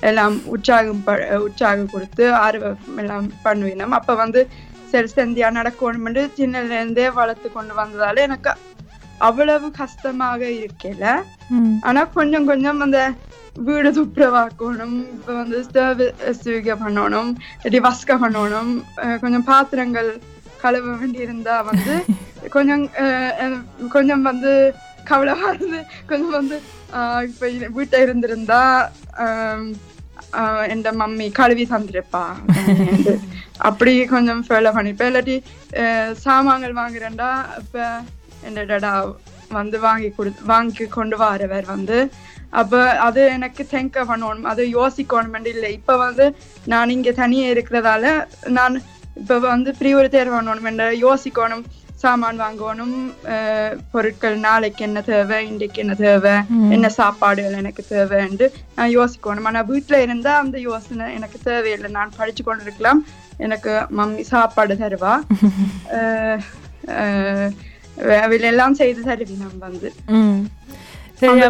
எல்லாம் 0.01 0.41
உற்சாகம் 0.45 1.01
உற்சாகம் 1.39 1.89
கொடுத்து 1.89 2.33
ஆர்வம் 2.35 2.97
எல்லாம் 2.97 3.31
பண்ணுவினோம். 3.43 3.95
அப்ப 3.99 4.15
வந்து 4.15 4.41
செல்சந்தியா 4.95 5.49
நடக்கணும்னு 5.55 6.23
சின்னதுல 6.37 6.79
இருந்தே 6.79 7.07
வளர்த்து 7.17 7.49
கொண்டு 7.51 7.73
வந்ததால 7.79 8.23
எனக்கு 8.27 8.51
அவ்வளவு 9.21 9.67
கஷ்டமாக 9.77 10.41
இருக்கல. 10.57 11.03
ஆனா 11.87 12.01
கொஞ்சம் 12.15 12.47
கொஞ்சம் 12.49 12.79
அந்த 12.85 12.99
வீடு 13.59 13.89
துப்புரவாக்கணும் 13.97 14.95
இப்ப 15.13 15.29
வந்து 15.33 15.57
ஸ்டவ் 15.67 16.01
சுவிக 16.39 16.71
பண்ணணும் 16.81 17.29
இல்லாட்டி 17.57 17.79
வஸ்க 17.85 18.17
பண்ணணும் 18.23 18.71
கொஞ்சம் 19.21 19.45
பாத்திரங்கள் 19.49 20.09
கழுவ 20.59 20.85
வேண்டி 20.93 21.19
இருந்தா 21.25 21.55
வந்து 21.67 21.95
கொஞ்சம் 22.55 22.83
கொஞ்சம் 23.93 24.23
வந்து 24.27 24.51
கவலைமா 25.07 25.47
இருந்து 25.53 25.79
கொஞ்சம் 26.09 26.35
வந்து 26.37 26.57
ஆஹ், 26.97 27.23
இப்ப 27.27 27.45
வீட்டை 27.77 27.97
இருந்திருந்தா 28.05 28.61
ஆம், 30.39 30.63
என் 30.73 30.83
மம்மி 31.01 31.27
கழுவி 31.39 31.65
தந்திருப்பா. 31.73 32.23
அப்படி 33.69 33.93
கொஞ்சம் 34.13 34.41
ஃபேல 34.47 34.71
பண்ணிப்பேன் 34.77 35.09
இல்லாட்டி 35.11 35.35
சாமான்கள் 36.25 36.79
வாங்குறேன்டா 36.81 37.29
இப்ப 37.61 37.85
என் 38.47 38.59
டடா 38.71 38.93
வந்து 39.59 39.77
வாங்கி 39.85 40.09
கொடு 40.17 40.31
வாங்கி 40.51 40.85
கொண்டு 40.97 41.15
வரவர் 41.23 41.67
வந்து. 41.75 41.97
அப்ப 42.61 42.81
அது 43.07 43.21
எனக்கு 43.35 43.63
தெங்க 43.71 44.03
பண்ணணும். 44.09 44.49
அது 44.51 44.63
யோசிக்கணும் 44.79 45.35
இல்லை. 45.53 45.69
இப்போ 45.79 45.93
வந்து 46.05 46.25
நான் 46.73 46.93
இங்கே 46.95 47.13
தனியே 47.21 47.47
இருக்கிறதால 47.53 48.13
நான் 48.57 48.75
இப்போ 49.21 49.35
வந்து 49.53 49.71
ஃப்ரீ 49.77 49.91
ஒரு 49.99 50.09
பண்ணணும் 50.35 50.67
யோசிக்கணும். 51.05 51.65
சாமான் 52.05 52.41
வாங்கணும் 52.43 52.95
பொருட்கள் 53.93 54.35
நாளைக்கு 54.45 54.81
என்ன 54.87 54.99
தேவை 55.09 55.37
இன்றைக்கு 55.49 55.81
என்ன 55.83 55.93
தேவை 55.99 56.33
என்ன 56.75 56.87
சாப்பாடுகள் 56.97 57.59
எனக்கு 57.61 57.83
தேவைன்னு 57.93 58.47
நான் 58.77 58.93
யோசிக்கணும். 58.97 59.47
ஆனா 59.51 59.61
வீட்டுல 59.71 59.99
இருந்தா 60.05 60.33
அந்த 60.43 60.57
யோசனை 60.69 61.07
எனக்கு 61.17 61.39
தேவையில்லை. 61.49 61.91
நான் 61.97 62.17
படிச்சு 62.19 62.43
கொண்டு 62.43 62.65
இருக்கலாம் 62.67 63.01
எனக்கு 63.45 63.73
மம்மி 63.99 64.25
சாப்பாடு 64.33 64.75
தருவா. 64.83 65.13
அவையில 68.23 68.47
எல்லாம் 68.51 68.75
செய்து 68.79 69.01
தருவி 69.07 69.35
நான் 69.41 69.61
வந்து 69.67 69.89
சரி 71.19 71.41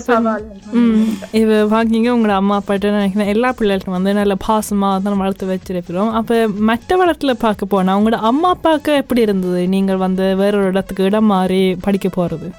இப்போ 1.40 1.56
பார்க்கிங்க 1.72 2.10
உங்களோட 2.16 2.34
அம்மா 2.42 2.56
அப்பாட்ட 2.60 2.90
நினைக்கிறேன் 2.96 3.32
எல்லா 3.34 3.50
பிள்ளைகளுக்கும் 3.60 3.96
வந்து 3.98 4.12
நல்ல 4.20 4.34
பாசமாக 4.48 4.98
தான் 5.06 5.22
வளர்த்து 5.22 5.46
வச்சிருக்கிறோம். 5.52 6.12
அப்போ 6.20 6.36
மற்ற 6.70 6.98
வளத்தில் 7.02 7.42
பார்க்க 7.46 7.74
போனால் 7.74 7.98
உங்களோட 8.00 8.20
அம்மா 8.30 8.50
அப்பாவுக்கு 8.56 8.94
எப்படி 9.04 9.22
இருந்தது? 9.28 9.62
நீங்கள் 9.76 10.04
வந்து 10.06 10.28
வேற 10.42 10.54
ஒரு 10.60 10.70
இடத்துக்கு 10.74 11.08
இடம் 11.10 11.30
மாறி 11.34 11.62
படிக்க 11.88 12.10
போகிறது 12.18 12.50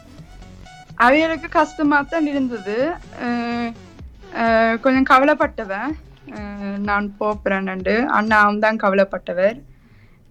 அவைகளுக்கு 1.07 1.49
கஷ்டமா 1.59 2.01
தான் 2.15 2.29
இருந்தது. 2.33 2.77
கொஞ்சம் 4.85 5.09
கவலைப்பட்டவன். 5.13 5.91
நான் 6.89 7.07
போப்புறேன்னு 7.21 7.97
அண்ணாவும் 8.19 8.63
தான் 8.67 8.83
கவலைப்பட்டவர். 8.85 9.57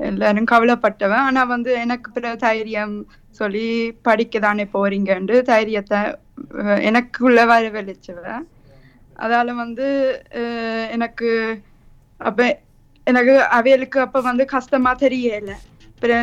எல்லாரும் 0.10 0.52
கவலைப்பட்டவன். 0.54 1.24
ஆனா 1.28 1.42
வந்து 1.56 1.72
எனக்கு 1.84 2.08
பிற 2.16 2.36
தைரியம் 2.46 2.96
சொல்லி 3.40 3.68
படிக்க 4.08 4.40
தானே 4.48 4.66
போறீங்கன்னு 4.76 5.38
தைரியத்தை 5.54 6.00
எனக்குள்ள 6.90 7.40
வரவழைச்சவன் 7.52 8.46
அதால 9.20 9.54
வந்து 9.56 9.88
எனக்கு 10.96 11.30
அப்ப 12.22 12.40
எனக்கு 13.08 13.34
அவைகளுக்கு 13.58 13.98
அப்ப 14.00 14.22
வந்து 14.22 14.44
கஷ்டமா 14.54 14.92
தெரியல. 15.02 15.52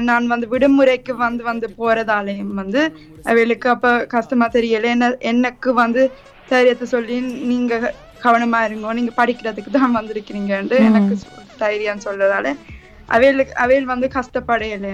நான் 0.08 0.26
வந்து 0.26 0.46
விடுமுறைக்கு 0.52 1.12
வந்து 1.18 1.42
வந்து 1.44 1.66
போறதாலையும் 1.78 2.54
வந்து 2.60 2.80
அவைகளுக்கு 3.24 3.68
அப்ப 3.68 3.90
கஷ்டமா 4.14 4.46
தெரியல. 4.56 4.88
என்ன 4.92 5.10
எனக்கு 5.30 5.70
வந்து 5.82 6.02
தைரியத்தை 6.48 6.86
சொல்லி 6.94 7.16
நீங்க 7.50 7.74
கவனமா 8.22 8.58
இருங்க 8.66 8.92
நீங்க 8.98 9.12
படிக்கிறதுக்கு 9.16 9.70
தான் 9.72 9.96
வந்திருக்கிறீங்கன்னு 9.98 10.78
எனக்கு 10.88 11.14
தைரியம் 11.58 12.04
சொல்றதால 12.06 12.46
அவைகளுக்கு 13.14 13.54
அவையில் 13.64 13.90
வந்து 13.92 14.06
கஷ்டப்படையில. 14.16 14.86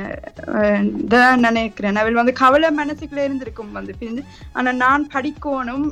தான் 1.15 1.45
நினைக்கிறேன். 1.49 1.99
அவையில் 2.01 2.21
வந்து 2.21 2.35
கவலை 2.43 2.71
மனசுக்குள்ள 2.81 3.27
இருந்திருக்கும் 3.27 3.75
வந்து 3.79 4.23
ஆனா 4.59 4.73
நான் 4.85 5.05
படிக்கணும் 5.15 5.87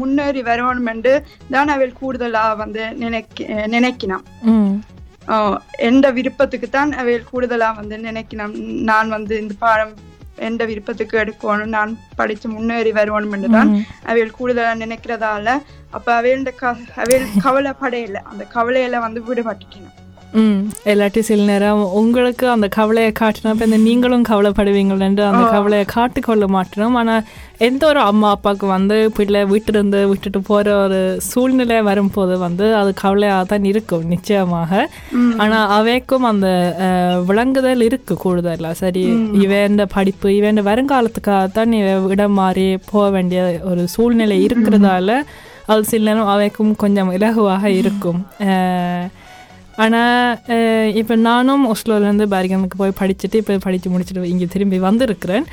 முன்னேறி 0.00 0.42
வரணும் 0.50 0.90
என்று 0.94 1.14
தான் 1.56 1.72
அவையில் 1.74 1.98
கூடுதலா 2.02 2.44
வந்து 2.62 2.84
நினைக்க 3.04 3.66
நினைக்கினான். 3.76 4.24
எந்த 5.88 6.06
விருப்பத்துக்கு 6.18 6.68
தான் 6.78 6.92
அவையில் 7.00 7.28
கூடுதலா 7.32 7.68
வந்து 7.80 7.98
நினைக்கணும் 8.06 8.54
நான் 8.90 9.10
வந்து 9.16 9.34
இந்த 9.42 9.56
பாடம் 9.64 9.92
எந்த 10.48 10.62
விருப்பத்துக்கு 10.68 11.14
எடுக்கணும் 11.22 11.74
நான் 11.76 11.90
படிச்சு 12.18 12.46
முன்னேறி 12.56 12.92
வருவோம் 12.98 13.46
தான் 13.56 13.70
அவையில் 14.10 14.36
கூடுதலா 14.38 14.72
நினைக்கிறதால 14.84 15.48
அப்ப 15.96 16.08
அவையோட 16.18 16.50
க 16.60 16.64
அவையில் 17.02 17.26
கவலைப்படையில. 17.46 18.18
அந்த 18.30 18.44
கவலையில 18.56 19.00
வந்து 19.06 19.20
விடுபட்டுக்கணும் 19.28 19.96
ம் 20.34 20.58
இல்லாட்டி 20.90 21.20
சில 21.26 21.44
நேரம் 21.46 21.80
உங்களுக்கு 21.98 22.44
அந்த 22.52 22.66
கவலையை 22.74 23.12
காட்டினா 23.14 23.52
இப்போ 23.52 23.66
இந்த 23.68 23.78
நீங்களும் 23.84 24.26
கவலைப்படுவீங்களேன்ட்டு 24.28 25.24
அந்த 25.28 25.44
கவலையை 25.54 25.86
காட்டிக்கொள்ள 25.90 26.44
மாட்டோம் 26.52 26.96
ஆனால் 27.00 27.24
எந்த 27.60 27.82
ஒரு 27.88 28.00
அம்மா 28.04 28.28
அப்பாவுக்கு 28.34 28.66
வந்து 28.70 28.96
பிள்ளை 29.16 29.40
வீட்டிலிருந்து 29.50 30.00
விட்டுட்டு 30.10 30.40
போகிற 30.46 30.76
ஒரு 30.82 31.00
சூழ்நிலை 31.28 31.78
வரும்போது 31.88 32.34
வந்து 32.44 32.66
அது 32.78 32.90
கவலையாக 33.00 33.42
தான் 33.46 33.66
இருக்கும் 33.70 34.06
நிச்சயமாக. 34.12 34.70
ஆனால் 35.38 35.66
அவைக்கும் 35.76 36.26
அந்த 36.30 36.48
விளங்குதல் 37.28 37.86
இருக்கு 37.86 38.16
கூடுதலாக 38.18 38.74
சரி 38.80 39.04
இவன் 39.42 39.58
படிப்பு 39.92 40.30
இவன் 40.36 40.66
வருங்காலத்துக்காக 40.66 41.28
தான் 41.52 41.72
இவன் 41.74 42.10
இடம் 42.12 42.38
மாறி 42.38 42.64
போக 42.88 43.06
வேண்டிய 43.10 43.42
ஒரு 43.70 43.84
சூழ்நிலை 43.94 44.38
இருக்கிறதால 44.46 45.10
அது 45.68 45.82
சில 45.88 46.04
நேரம் 46.06 46.30
அவைக்கும் 46.30 46.70
கொஞ்சம் 46.78 47.10
இலகுவாக 47.16 47.64
இருக்கும். 47.74 48.20
அஹ், 48.46 49.04
ஆனால் 49.82 50.94
இப்போ 51.00 51.14
நானும் 51.28 51.64
ஒஸ்லோலேருந்து 51.72 52.26
பேர்கனுக்கு 52.34 52.80
போய் 52.80 52.98
படிச்சுட்டு 53.00 53.40
இப்போ 53.42 53.54
படித்து 53.66 53.92
முடிச்சுட்டு 53.92 54.32
இங்கே 54.32 54.48
திரும்பி 54.54 54.78
வந்திருக்கிறேன். 54.86 55.46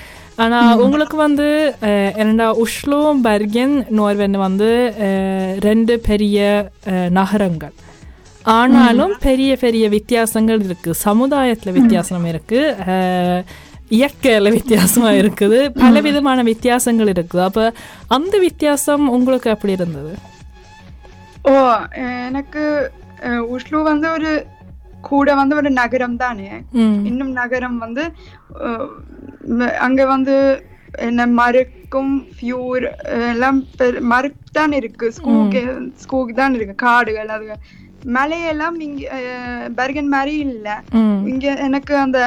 ஆனால் 0.43 0.79
உங்களுக்கு 0.85 1.17
வந்து 1.25 1.47
என்னடா 2.21 2.47
உஷ்லோவும் 2.63 3.21
பெர்கன் 3.27 3.75
நோர்வென் 3.99 4.37
வந்து 4.47 4.69
ரெண்டு 5.67 5.93
பெரிய 6.09 6.47
நகரங்கள். 7.19 7.75
ஆனாலும் 8.57 9.13
பெரிய 9.27 9.51
பெரிய 9.63 9.85
வித்தியாசங்கள் 9.95 10.61
இருக்குது 10.67 11.01
சமுதாயத்தில் 11.07 11.77
வித்தியாசம் 11.79 12.27
இருக்குது 12.33 13.41
இயற்கையில் 13.97 14.55
வித்தியாசமாக 14.57 15.19
இருக்குது. 15.21 15.59
பல 15.81 16.01
விதமான 16.05 16.39
வித்தியாசங்கள் 16.51 17.11
இருக்குது. 17.13 17.43
அப்போ 17.47 17.65
அந்த 18.15 18.33
வித்தியாசம் 18.47 19.05
உங்களுக்கு 19.15 19.49
எப்படி 19.55 19.75
இருந்தது? 19.79 20.13
ஓ 21.51 21.53
எனக்கு 22.29 22.63
உஷ்லு 23.53 23.81
வந்து 23.83 24.07
ஒரு 24.09 24.31
கூட 25.01 25.33
வந்து 25.35 25.55
ஒரு 25.55 25.69
நகரம் 25.73 26.17
தானே 26.17 26.49
இன்னும் 27.03 27.33
நகரம் 27.33 27.77
வந்து 27.77 28.03
அங்க 29.79 30.01
வந்து 30.05 30.35
என்ன 30.99 31.25
மறுக்கும் 31.39 32.13
ஃபியூர் 32.35 32.85
எல்லாம் 33.31 33.59
மறுக்கு 34.03 34.51
தான் 34.51 34.73
இருக்கு 34.73 35.07
ஸ்கூக் 35.11 35.57
ஸ்கூக் 35.95 36.31
தான் 36.35 36.55
இருக்கு 36.55 36.75
காடுகள் 36.75 37.33
அது 37.35 37.57
மலையெல்லாம் 38.13 38.77
இங்க 38.79 39.03
பெர்கன் 39.75 40.11
மாதிரி 40.11 40.33
இல்ல 40.47 40.67
இங்க 41.25 41.45
எனக்கு 41.59 41.93
அந்த 41.97 42.19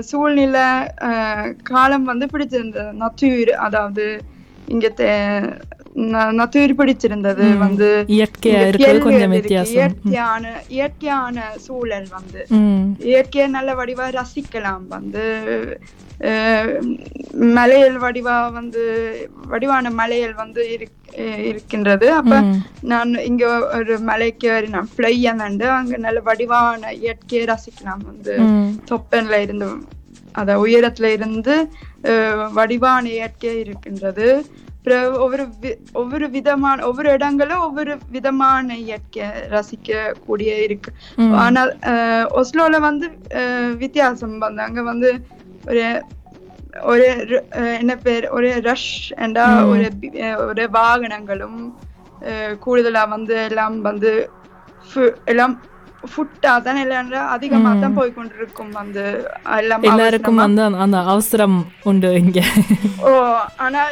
சூழ்நிலை 0.00 0.66
காலம் 1.62 2.04
வந்து 2.04 2.26
பிடிச்சிருந்தது 2.26 2.92
நத்தூர் 2.92 3.52
அதாவது 3.58 4.06
இங்க 4.68 4.88
நத்தூர் 6.38 6.78
பிடிச்சிருந்தது 6.78 7.46
வந்து 7.58 7.88
இயற்கையா 8.48 8.60
இருக்கிறது 8.66 9.00
கொஞ்சம். 9.00 9.32
வித்தியாசம். 9.36 9.92
இயற்கையான 10.04 10.44
இயற்கையான 10.68 11.36
சூழல் 11.66 12.08
வந்து. 12.10 12.42
இயற்கையை 13.04 13.48
நல்ல 13.48 13.70
வடிவா 13.74 14.06
ரசிக்கலாம் 14.14 14.86
வந்து. 14.88 15.24
மலையல் 17.54 17.98
வடிவா 18.02 18.36
வந்து 18.52 18.82
வடிவான 19.50 19.90
மலையல் 19.92 20.34
வந்து 20.34 20.62
இருக்கின்றது. 21.48 22.06
அப்ப. 22.14 22.34
நான் 22.90 23.12
இங்க 23.30 23.44
ஒரு 23.78 23.94
மலைக்கு 24.08 24.48
நான் 24.68 24.90
ஃப்ளைய 24.92 25.24
வந்து 25.38 25.66
அங்க 25.78 25.96
நல்ல 25.98 26.20
வடிவான 26.22 26.82
இயற்கையை 27.00 27.44
ரசிக்கலாம் 27.46 28.04
வந்து. 28.04 28.36
தொப்பன்ல 28.90 29.40
இருந்து 29.40 29.68
அத 30.34 30.50
உயரத்துல 30.58 31.06
இருந்து 31.16 31.54
வடிவான 32.52 33.04
இயற்கை 33.10 33.52
இருக்கின்றது. 33.62 34.26
பிறகு 34.86 35.10
ஒவ்வொரு 35.20 35.44
ஒவ்வொரு 35.92 36.26
விதமான 36.36 36.84
ஒவ்வொரு 36.88 37.08
இடங்களும் 37.16 37.64
ஒவ்வொரு 37.66 37.94
விதமான 38.08 38.76
இயற்கை 38.84 39.24
ரசிக்க 39.50 39.90
கூடிய 40.24 40.52
இருக்கு. 40.66 40.90
ஆனால் 41.38 41.72
ஒஸ்லோல 42.40 42.80
வந்து 42.80 43.06
வித்தியாசம் 43.82 44.36
வந்து 44.38 44.62
அங்க 44.62 44.82
வந்து 44.84 45.10
ஒரு 45.64 45.84
ஒரு 46.90 47.06
என்ன 47.80 47.92
பேர் 47.98 48.24
ஒரு 48.30 48.48
ரஷ் 48.62 48.90
என்றா 49.24 49.44
ஒரு 49.70 49.86
ஒரு 50.46 50.64
வாகனங்களும் 50.76 51.60
கூடுதலா 52.64 53.02
வந்து 53.08 53.36
எல்லாம் 53.44 53.78
வந்து 53.82 54.12
எல்லாம் 55.30 55.54
ஃபுட்டா 56.04 56.52
தான் 56.62 56.78
எல்லாம் 56.82 57.08
அதிகமா 57.32 57.70
தான் 57.76 57.96
போய் 57.96 58.14
கொண்டிருக்கும் 58.14 58.70
வந்து 58.72 59.02
எல்லாம் 59.56 59.82
எல்லாருக்கும் 59.88 60.38
அவசரமா. 60.38 60.44
வந்து 60.44 60.62
அந்த- 60.62 60.80
அந்த 60.84 60.98
அவசரம் 61.12 61.58
உண்டு 61.84 62.10
இங்க. 62.20 62.40
ஓ 63.02 63.12
ஆனா 63.58 63.82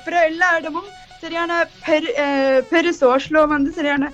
பிற 0.00 0.14
எல்லா 0.26 0.48
இடமும் 0.58 0.90
சரியான 1.22 1.52
பெரு 1.86 2.08
பெருசு 2.70 3.04
ஓஸ்லோ 3.10 3.42
வந்து 3.48 3.70
சரியான 3.72 4.10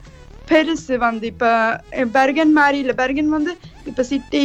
பெருசு 0.49 0.95
வந்து 1.01 1.27
இப்ப 1.27 1.47
பெர்கன் 2.15 2.53
மாதிரி 2.53 2.79
இல்ல. 2.79 2.93
பெர்கன் 2.95 3.31
வந்து 3.31 3.53
இப்ப 3.87 4.03
சிட்டி 4.05 4.45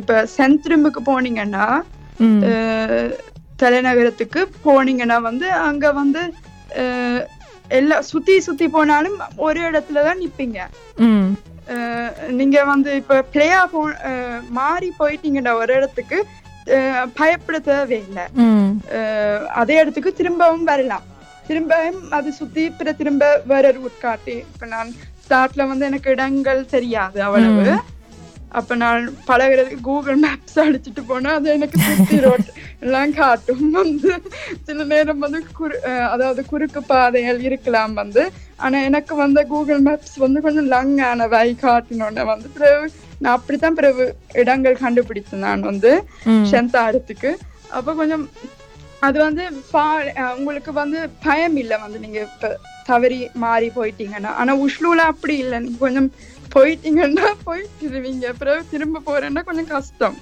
இப்ப 0.00 0.22
சென்ட்ரமுக்கு 0.36 1.02
போனீங்கன்னா 1.06 1.66
தலைநகரத்துக்கு 3.56 4.40
போனீங்கன்னா 4.64 5.18
வந்து 5.22 5.46
அங்க 5.62 5.92
வந்து 5.92 6.22
எல்லா 7.70 7.96
சுத்தி 8.08 8.34
சுத்தி 8.40 8.66
போனாலும் 8.68 9.16
ஒரு 9.38 9.60
இடத்துல 9.62 10.02
தான் 10.04 10.20
நிப்பீங்க. 10.20 10.58
நீங்க 12.38 12.58
வந்து 12.72 12.90
இப்ப 13.00 13.22
பிளேயா 13.34 13.60
போ 13.72 13.80
மாறி 14.58 14.88
போயிட்டீங்கன்னா 15.00 15.52
ஒரு 15.62 15.72
இடத்துக்கு 15.78 16.18
பயப்பட 17.18 17.58
தேவையில்லை. 17.70 18.24
அதே 19.60 19.74
இடத்துக்கு 19.82 20.12
திரும்பவும் 20.20 20.68
வரலாம். 20.70 21.04
திரும்பவும் 21.48 22.00
அது 22.18 22.28
சுத்தி 22.38 22.62
பிற 22.78 22.92
திரும்ப 23.00 23.24
வேற 23.52 23.66
ரூட் 23.76 24.00
காட்டி 24.06 24.36
இப்ப 24.52 24.66
நான் 24.72 24.88
ஸ்டார்ட்ல 25.24 25.68
வந்து 25.72 25.88
எனக்கு 25.90 26.08
இடங்கள் 26.14 26.62
தெரியாது 26.74 27.18
அவ்வளவு. 27.26 27.66
அப்ப 28.58 28.74
நான் 28.82 29.04
பழகுறதுக்கு 29.28 29.86
கூகுள் 29.88 30.18
மேப்ஸ் 30.24 30.58
அடிச்சுட்டு 30.64 31.02
போனா 31.08 31.30
அது 31.38 31.48
எனக்கு 31.56 31.78
சுத்தி 31.86 32.18
ரோட் 32.24 32.50
எல்லாம் 32.84 33.12
காட்டும். 33.20 33.64
வந்து 33.78 34.12
சில 34.66 34.84
நேரம் 34.92 35.24
வந்து 35.24 35.40
குறு 35.58 35.76
அதாவது 36.14 36.42
குறுக்கு 36.52 36.82
பாதைகள் 36.92 37.40
இருக்கலாம் 37.48 37.94
வந்து. 38.02 38.24
ஆனா 38.58 38.78
எனக்கு 38.80 39.14
வந்து 39.16 39.40
கூகுள் 39.46 39.80
மேப்ஸ் 39.80 40.16
வந்து 40.16 40.40
கொஞ்சம் 40.40 40.70
லங்கான 40.74 41.28
வை 41.28 41.48
காட்டினோன்னு 41.62 42.24
வந்து 42.24 42.48
பிறகு 42.48 42.86
நான் 43.20 43.36
அப்படித்தான் 43.38 43.74
பிறகு 43.74 44.04
இடங்கள் 44.34 44.82
கண்டுபிடித்தேன் 44.84 45.44
நான் 45.46 45.68
வந்து. 45.70 45.92
செந்தாரத்துக்கு. 46.52 47.30
அப்ப 47.70 47.94
கொஞ்சம் 47.94 48.24
அது 49.02 49.18
வந்து 49.18 49.42
உங்களுக்கு 50.36 50.72
வந்து 50.72 50.98
பயம் 51.24 51.56
இல்லை 51.56 51.76
வந்து 51.76 51.98
நீங்க 51.98 52.18
இப்ப 52.28 52.50
தவறி 52.84 53.18
மாறி 53.34 53.68
போயிட்டீங்கன்னா. 53.76 54.32
ஆனா 54.40 54.52
உஷ்லூல 54.56 55.00
அப்படி 55.12 55.36
இல்லை. 55.36 55.58
நீங்க 55.58 55.78
கொஞ்சம் 55.78 56.08
போயிட்டீங்கன்னா 56.56 57.28
போயிட்டுருவீங்க 57.46 58.26
பிறகு 58.38 58.70
திரும்ப 58.70 59.02
போறேன்னா 59.08 59.42
கொஞ்சம் 59.42 59.70
கஷ்டம். 59.74 60.16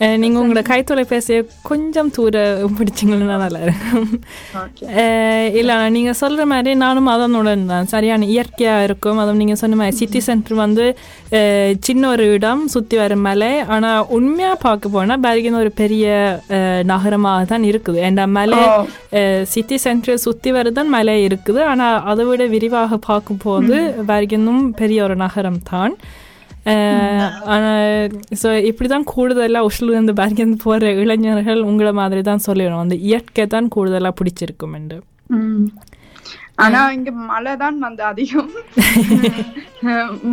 ம் 0.00 0.04
அஹ், 0.04 0.18
நீங்க 0.20 0.36
உங்களோட 0.40 0.62
கைத்தொலைபேசியை 0.66 1.38
கொஞ்சம் 1.68 2.10
தூர 2.14 2.34
பிடிச்சிங்கன்னா 2.76 3.38
நல்லா 3.38 3.60
இருக்கும் 3.62 4.04
இல்ல 5.58 5.72
நீங்க 5.94 6.12
சொல்ற 6.20 6.42
மாதிரி 6.46 6.72
நானும் 6.82 7.08
அதனுடன் 7.12 7.64
தான் 7.66 7.88
சரியான 7.92 8.28
இயற்கையா 8.30 8.74
இருக்கும் 8.82 9.18
அதுவும் 9.18 9.40
நீங்க 9.40 9.56
சொன்ன 9.60 9.78
மாதிரி 9.78 9.98
சிட்டி 9.98 10.20
சென்டர் 10.24 10.60
வந்து 10.60 10.84
சின்ன 11.82 12.02
ஒரு 12.10 12.26
இடம் 12.34 12.62
சுத்தி 12.74 12.96
வர 12.98 13.16
மலை 13.22 13.50
ஆனா 13.74 13.88
உண்மையா 14.16 14.52
பார்க்க 14.62 14.88
போனா 14.90 15.16
பெர்கின் 15.24 15.60
ஒரு 15.60 15.72
பெரிய 15.78 16.06
நகரமாக 16.92 17.16
தான் 17.46 17.66
இருக்குது 17.70 18.00
ஏன்னா 18.04 18.26
மலை 18.34 18.62
சிட்டி 19.52 19.78
சென்டர் 19.80 20.22
சுத்தி 20.24 20.52
வரதான் 20.54 20.92
மலை 20.92 21.16
இருக்குது 21.24 21.62
ஆனா 21.68 21.88
அதை 22.08 22.26
விட 22.26 22.46
விரிவாக 22.52 23.00
பார்க்கும்போது 23.06 23.76
பெர்கினும் 24.08 24.64
பெரிய 24.78 24.98
ஒரு 25.04 25.16
நகரம் 25.22 25.60
தான் 25.68 25.94
ஆனால் 27.54 27.84
ஸோ 28.40 28.48
இப்படி 28.70 28.88
தான் 28.94 29.10
கூடுதலாக 29.12 29.68
உஷ்லேருந்து 29.68 30.14
பெர்கின் 30.20 30.54
போகிற 30.64 30.90
இளைஞர்கள் 31.02 31.60
உங்களை 31.70 31.92
மாதிரி 32.00 32.22
தான் 32.30 32.46
சொல்லணும். 32.48 32.82
அந்த 32.84 32.96
இயற்கை 33.08 33.46
தான் 33.54 33.72
கூடுதலாக 33.74 34.18
பிடிச்சிருக்கும் 34.20 34.74
என்று. 34.78 34.98
ஆனா 36.64 36.78
இங்க 36.94 37.10
மழை 37.30 37.52
தான் 37.62 37.76
வந்து 37.86 38.02
அதிகம். 38.10 38.48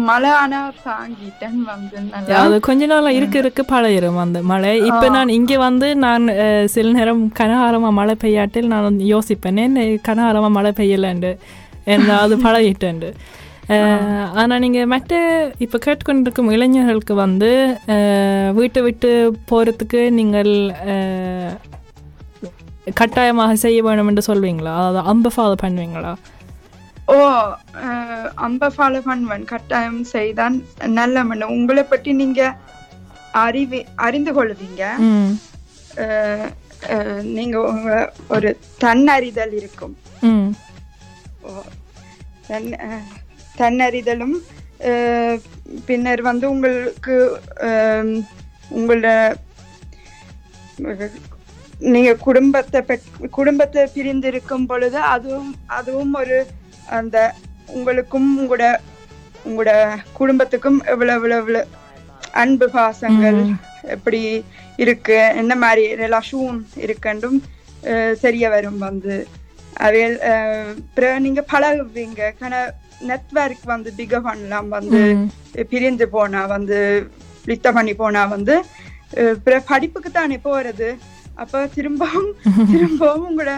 மழை 0.07 0.31
ஆனா 0.41 0.59
தாங்கிட்டேன் 0.85 1.59
வந்து 1.71 1.97
அது 2.39 2.55
கொஞ்ச 2.67 2.85
நாள் 2.91 3.15
இருக்க 3.17 3.35
இருக்க 3.43 3.63
பழகிரும் 3.73 4.19
அந்த 4.23 4.39
மழை. 4.51 4.71
இப்போ 4.89 5.05
நான் 5.17 5.35
இங்கே 5.37 5.57
வந்து 5.67 5.89
நான் 6.05 6.25
சில 6.75 6.93
நேரம் 6.97 7.23
கனகாரமாக 7.39 7.97
மழை 7.99 8.15
பெய்யாட்டில் 8.23 8.71
நான் 8.73 8.87
வந்து 8.89 9.05
யோசிப்பேன் 9.13 9.61
கனகாரமாக 10.09 10.55
மழை 10.57 10.73
பெய்யலண்டு? 10.81 11.33
என்ன 11.95 12.09
அது 12.25 12.35
பழகிட்டேன்டு 12.47 13.09
அஹ், 13.69 14.01
ஆனா 14.33 14.57
நீங்க 14.57 14.85
மற்ற 14.85 15.13
இப்போ 15.57 15.77
கேட்டுக்கொண்டிருக்கும் 15.77 16.51
இளைஞர்களுக்கு 16.51 17.13
வந்து 17.17 17.49
வீட்டை 18.53 18.81
விட்டு 18.81 19.09
போறதுக்கு 19.51 20.01
நீங்கள் 20.11 20.51
கட்டாயமாக 22.93 23.53
செய்ய 23.55 23.81
வேணும் 23.81 24.07
என்று 24.07 24.23
சொல்வீங்களா? 24.27 24.73
அதாவது 24.79 24.99
அம்ப 25.09 25.31
ஃபாலோ 25.35 25.55
பண்ணுவீங்களா? 25.61 26.11
ஓ 27.07 27.15
அம்ப 28.45 28.69
ஃபாலோ 28.69 28.99
பண்ணுவேன். 29.01 29.45
கட்டாயம் 29.45 30.03
செய்தான் 30.11 30.55
நல்ல 30.99 31.23
மண்ணு. 31.23 31.45
உங்களை 31.55 31.83
பற்றி 31.83 32.13
நீங்க 32.13 32.41
அறிவி 33.39 33.79
அறிந்து 34.05 34.31
கொள்வீங்க. 34.33 34.83
நீங்க 37.35 37.57
ஒரு 38.27 38.49
தன்னறிதல் 38.81 39.53
இருக்கும். 39.53 39.95
ஓ, 41.43 41.51
தன் 42.47 42.69
தன்னறிதலும் 43.57 44.35
பின்னர் 45.85 46.21
வந்து 46.21 46.49
உங்களுக்கு 46.49 47.15
உங்களோட 48.71 49.07
நீங்க 51.87 52.15
குடும்பத்தை 52.17 52.81
பெற்- 52.81 53.07
குடும்பத்தை 53.29 53.87
பிரிந்து 53.87 54.27
இருக்கும் 54.27 54.65
பொழுது 54.65 54.99
அதுவும் 55.07 55.49
அதுவும் 55.69 56.13
ஒரு 56.13 56.37
அந்த 56.89 57.17
உங்களுக்கும் 57.67 58.29
உங்களோட 58.39 58.65
உங்களோட 59.45 59.71
குடும்பத்துக்கும் 60.13 60.79
எவ்வளவு 60.85 61.29
எவ்வளவு 61.31 61.63
அன்பு 62.33 62.69
பாசங்கள் 62.69 63.39
எப்படி 63.87 64.21
இருக்கு 64.77 65.17
என்ன 65.35 65.55
மாதிரி 65.55 65.95
ரிலாஷும் 65.95 66.55
இருக்குன்றும் 66.77 67.37
தெரிய 68.21 68.49
வரும் 68.49 68.77
வந்து. 68.79 69.15
அவையில் 69.77 70.17
பிறகு 70.93 71.19
நீங்க 71.19 71.41
பழகுவீங்க 71.51 72.31
கன 72.39 72.53
நெட்வொர்க் 72.99 73.65
வந்து 73.65 73.93
பிக 73.97 74.19
பண்ணலாம் 74.21 74.67
வந்து 74.67 75.01
பிரிந்து 75.69 76.09
போனா 76.09 76.45
வந்து 76.45 77.09
லித்த 77.45 77.73
பண்ணி 77.73 77.93
போனா 77.93 78.25
வந்து 78.25 78.55
படிப்புக்கு 79.65 80.11
தானே 80.11 80.39
போறது. 80.43 80.97
அப்ப 81.35 81.65
திரும்பவும் 81.73 82.35
திரும்பவும் 82.71 83.25
உங்களோட 83.29 83.53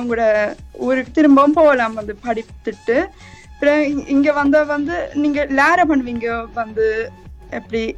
உங்களோட 0.00 0.22
ஊருக்கு 0.72 1.12
திரும்பவும் 1.12 1.52
போகலாம் 1.52 1.94
வந்து 1.94 2.18
படித்துட்டு. 2.26 2.96
இங்க 4.06 4.32
வந்த 4.32 4.64
வந்து 4.64 5.08
நீங்க 5.14 5.44
லேர 5.44 5.80
பண்ணுவீங்க 5.88 6.52
வந்து 6.54 7.10
எப்படி? 7.50 7.96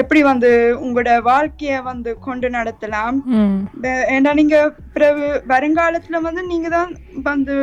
எப்படி 0.00 0.20
வந்து 0.28 0.50
உங்களோட 0.84 1.10
வாழ்க்கைய 1.28 1.74
வந்து 1.88 2.10
கொண்டு 2.26 2.48
நடத்தலாம்? 2.56 3.18
ஏன்னா 4.16 4.30
நீங்க 4.40 4.56
பிறகு 4.94 5.26
வருங்காலத்துல 5.52 6.20
வந்து 6.26 6.42
நீங்க 6.52 6.68
தான் 6.76 6.90
வந்து 7.30 7.54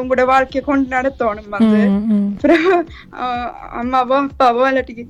உங்களோட 0.00 0.24
வாழ்க்கைய 0.32 0.62
கொண்டு 0.70 0.88
நடத்தணும் 0.96 1.54
வந்து. 1.56 1.80
பிறகு 2.42 2.72
அம்மாவோ 3.82 4.18
அப்பாவோ 4.24 4.64
இல்லாட்டி 4.70 5.06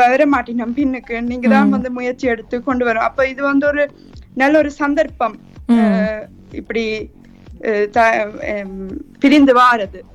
வர 0.00 0.22
மாட்டினோம் 0.34 0.76
பின்னுக்கு 0.78 1.14
நீங்க 1.30 1.46
தான் 1.54 1.74
வந்து 1.76 1.90
முயற்சி 1.98 2.26
எடுத்து 2.32 2.56
கொண்டு 2.68 2.84
வரும். 2.88 3.06
அப்ப 3.08 3.28
இது 3.32 3.42
வந்து 3.50 3.66
ஒரு 3.72 3.84
நல்ல 4.42 4.54
ஒரு 4.62 4.70
சந்தர்ப்பம். 4.82 5.36
இப்படி 6.60 6.84
பிரிந்து 9.22 9.54
வாரது. 9.58 10.00
ம் 10.02 10.09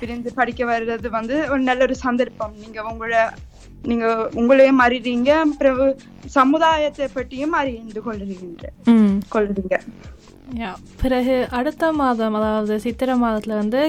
பிரிந்து 0.00 0.30
படிக்க 0.38 0.62
வர்றது 0.72 1.08
வந்து 1.18 1.36
ஒரு 1.52 1.62
நல்ல 1.68 1.80
ஒரு 1.88 1.96
சந்தர்ப்பம். 2.06 2.54
நீங்க 2.62 2.78
உங்களோட 2.90 3.16
நீங்க 3.90 4.06
உங்களையும் 4.40 4.82
அறிறீங்க 4.84 5.30
பிறகு 5.60 5.86
சமுதாயத்தை 6.36 7.06
பற்றியும் 7.16 7.56
அறிந்து 7.60 8.00
கொள்றீங்க. 8.06 8.64
யா 10.62 10.70
பிறகு 11.02 11.34
அடுத்த 11.58 11.84
மாதம் 12.00 12.36
அதாவது 12.38 12.74
சித்திரை 12.84 13.14
மாதத்தில் 13.22 13.60
வந்து 13.62 13.80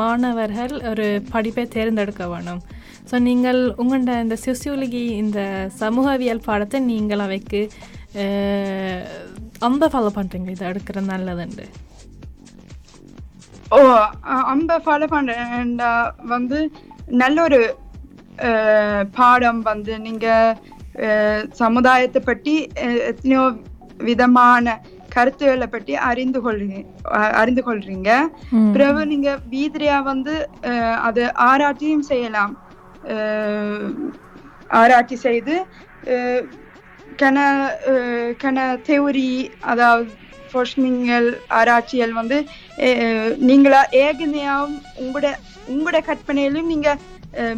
மாணவர்கள் 0.00 0.74
ஒரு 0.90 1.06
படிப்பை 1.34 1.64
தேர்ந்தெடுக்க 1.76 2.24
வேணும். 2.32 2.62
ஸோ 3.10 3.18
நீங்கள் 3.28 3.60
உங்களோட 3.82 4.14
இந்த 4.24 4.36
சிசியோலஜி 4.44 5.02
இந்த 5.22 5.40
சமூகவியல் 5.82 6.46
பாடத்தை 6.48 6.80
நீங்கள் 6.92 7.24
அவைக்கு 7.26 7.62
அந்த 9.68 9.84
ஃபாலோ 9.92 10.10
பண்ணுறீங்க 10.18 10.50
இதை 10.56 10.64
எடுக்கிறது 10.72 11.12
நல்லதுண்டு. 11.14 11.66
ஓ 13.70 13.78
அம்ப 14.52 14.76
ஃபாலோ 14.84 15.06
பண்றேன்டா 15.14 15.92
வந்து 16.34 16.58
நல்ல 17.20 17.36
ஒரு 17.48 17.60
பாடம் 19.18 19.60
வந்து 19.70 19.92
நீங்க 20.06 20.26
சமுதாயத்தை 21.62 22.20
பற்றி 22.22 22.54
எத்தனையோ 23.10 23.44
விதமான 24.00 24.66
கருத்துக்களை 25.14 25.68
பற்றி 25.74 25.92
அறிந்து 26.08 26.38
கொள்றீங்க 26.44 26.78
அறிந்து 27.40 27.62
கொள்றீங்க. 27.68 28.10
பிறகு 28.74 29.00
நீங்க 29.12 29.30
வீதிரியா 29.54 29.98
வந்து 30.10 30.34
அது 31.08 31.22
ஆராய்ச்சியும் 31.48 32.08
செய்யலாம். 32.10 32.54
ஆராய்ச்சி 34.80 35.16
செய்து 35.26 35.56
கன 37.22 37.38
கன 38.42 38.58
theory 38.86 39.30
அதாவது 39.72 40.12
forskningal 40.52 41.26
ஆராய்ச்சிகள் 41.50 42.12
வந்து 42.12 42.38
அஹ், 42.78 43.36
நீங்களா 43.40 43.86
ஏகனையாவும் 43.98 44.76
உங்களோட 44.98 45.28
உங்களோட 45.68 46.00
கற்பனையிலும் 46.04 46.66
நீங்க 46.66 46.88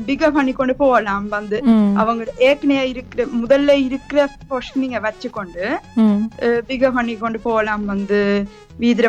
பிக 0.06 0.30
பண்ணி 0.32 0.52
கொண்டு 0.52 0.76
போகலாம் 0.76 1.28
வந்து. 1.28 1.58
அவங்க 1.94 2.22
ஏற்கனவே 2.38 2.88
இருக்கிற 2.88 3.26
முதல்ல 3.34 3.70
இருக்கிற 3.80 4.20
forskninga 4.50 5.00
வச்சுக்கொண்டு 5.02 5.64
பிக 6.68 6.92
பண்ணி 6.92 7.16
கொண்டு 7.16 7.40
போகலாம் 7.40 7.84
வந்து 7.84 8.20
வீதிர 8.78 9.06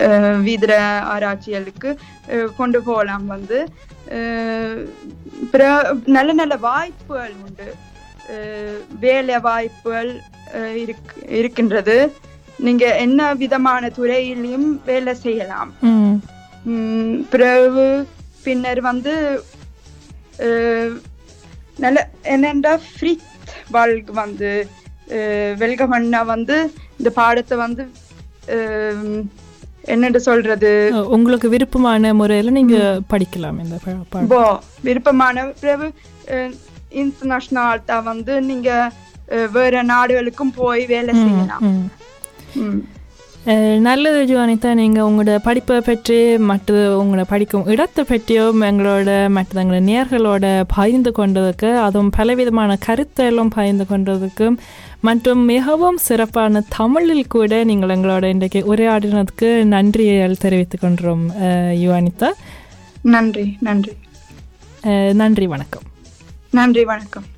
அஹ், 0.00 0.40
வீதிர 0.40 0.72
ஆராய்ச்சிகளுக்கு 1.06 1.90
அஹ், 2.28 2.50
கொண்டு 2.56 2.82
போகலாம் 2.82 3.26
வந்து. 3.26 3.58
நல்ல 6.08 6.32
நல்ல 6.32 6.54
வாய்ப்புகள் 6.60 7.34
உண்டு. 7.44 7.68
வேலை 9.00 9.38
வாய்ப்புகள் 9.40 10.10
இருக்கின்றது. 11.36 11.96
நீங்க 12.58 12.84
என்ன 12.98 13.32
விதமான 13.34 13.90
துறையிலையும் 13.96 14.68
வேலை 14.84 15.14
செய்யலாம். 15.16 15.70
பிறகு 17.30 17.84
பின்னர் 18.44 18.80
வந்து 18.82 19.12
நல்ல 21.78 21.98
என்னென்றா 22.26 22.72
ஃப்ரீத் 22.86 23.28
வாழ்க்கை 23.70 24.14
வந்து 24.14 24.50
அஹ், 25.16 25.52
வெல்க 25.56 25.86
பண்ணா 25.86 26.20
வந்து 26.28 26.56
இந்த 26.98 27.10
பாடத்தை 27.12 27.56
வந்து 27.58 27.82
என்னென்று 29.84 30.20
சொல்றது? 30.20 30.70
உங்களுக்கு 31.08 31.48
விருப்பமான 31.48 32.12
முறையில 32.14 32.50
நீங்க 32.50 32.78
படிக்கலாம் 33.12 33.58
இந்த 33.62 33.76
விருப்பமான 34.82 35.44
பிறகு 35.60 35.88
இன்டர்நேஷனல் 36.90 37.84
தான் 37.84 38.08
வந்து 38.12 38.34
நீங்க 38.50 38.70
வேற 39.52 39.82
நாடுகளுக்கும் 39.82 40.56
போய் 40.56 40.86
வேலை 40.86 41.14
செய்யலாம். 41.14 41.64
நல்லது 43.86 44.20
ஜுவானிதா 44.28 44.70
நீங்கள் 44.74 45.06
உங்களோட 45.08 45.38
படிப்பை 45.46 45.76
பற்றி 45.80 46.38
மற்ற 46.50 46.78
உங்களோட 47.00 47.24
படிக்கும் 47.32 47.66
இடத்தை 47.72 48.02
பற்றியும் 48.08 48.62
எங்களோட 48.68 49.10
மற்ற 49.36 49.62
எங்களோட 49.62 49.82
நேர்களோட 49.90 50.46
பகிர்ந்து 50.74 51.10
கொண்டதுக்கு 51.18 51.70
அதுவும் 51.84 52.10
பலவிதமான 52.16 52.78
கருத்தெல்லாம் 52.86 53.52
பகிர்ந்து 53.56 53.86
கொண்டதுக்கும் 53.90 54.56
மற்றும் 55.08 55.42
மிகவும் 55.52 55.98
சிறப்பான 56.06 56.62
தமிழில் 56.78 57.32
கூட 57.36 57.64
நீங்கள் 57.70 57.94
எங்களோட 57.96 58.24
இன்றைக்கு 58.34 58.62
உரையாடினதுக்கு 58.74 59.50
நன்றிகள் 59.74 60.42
தெரிவித்துக் 60.44 60.80
கொண்டோம் 60.80 61.24
யுவானிதா. 61.84 62.30
நன்றி 63.02 63.46
நன்றி. 63.68 63.94
நன்றி 65.12 65.46
வணக்கம். 65.46 65.86
நன்றி 66.50 66.84
வணக்கம். 66.84 67.35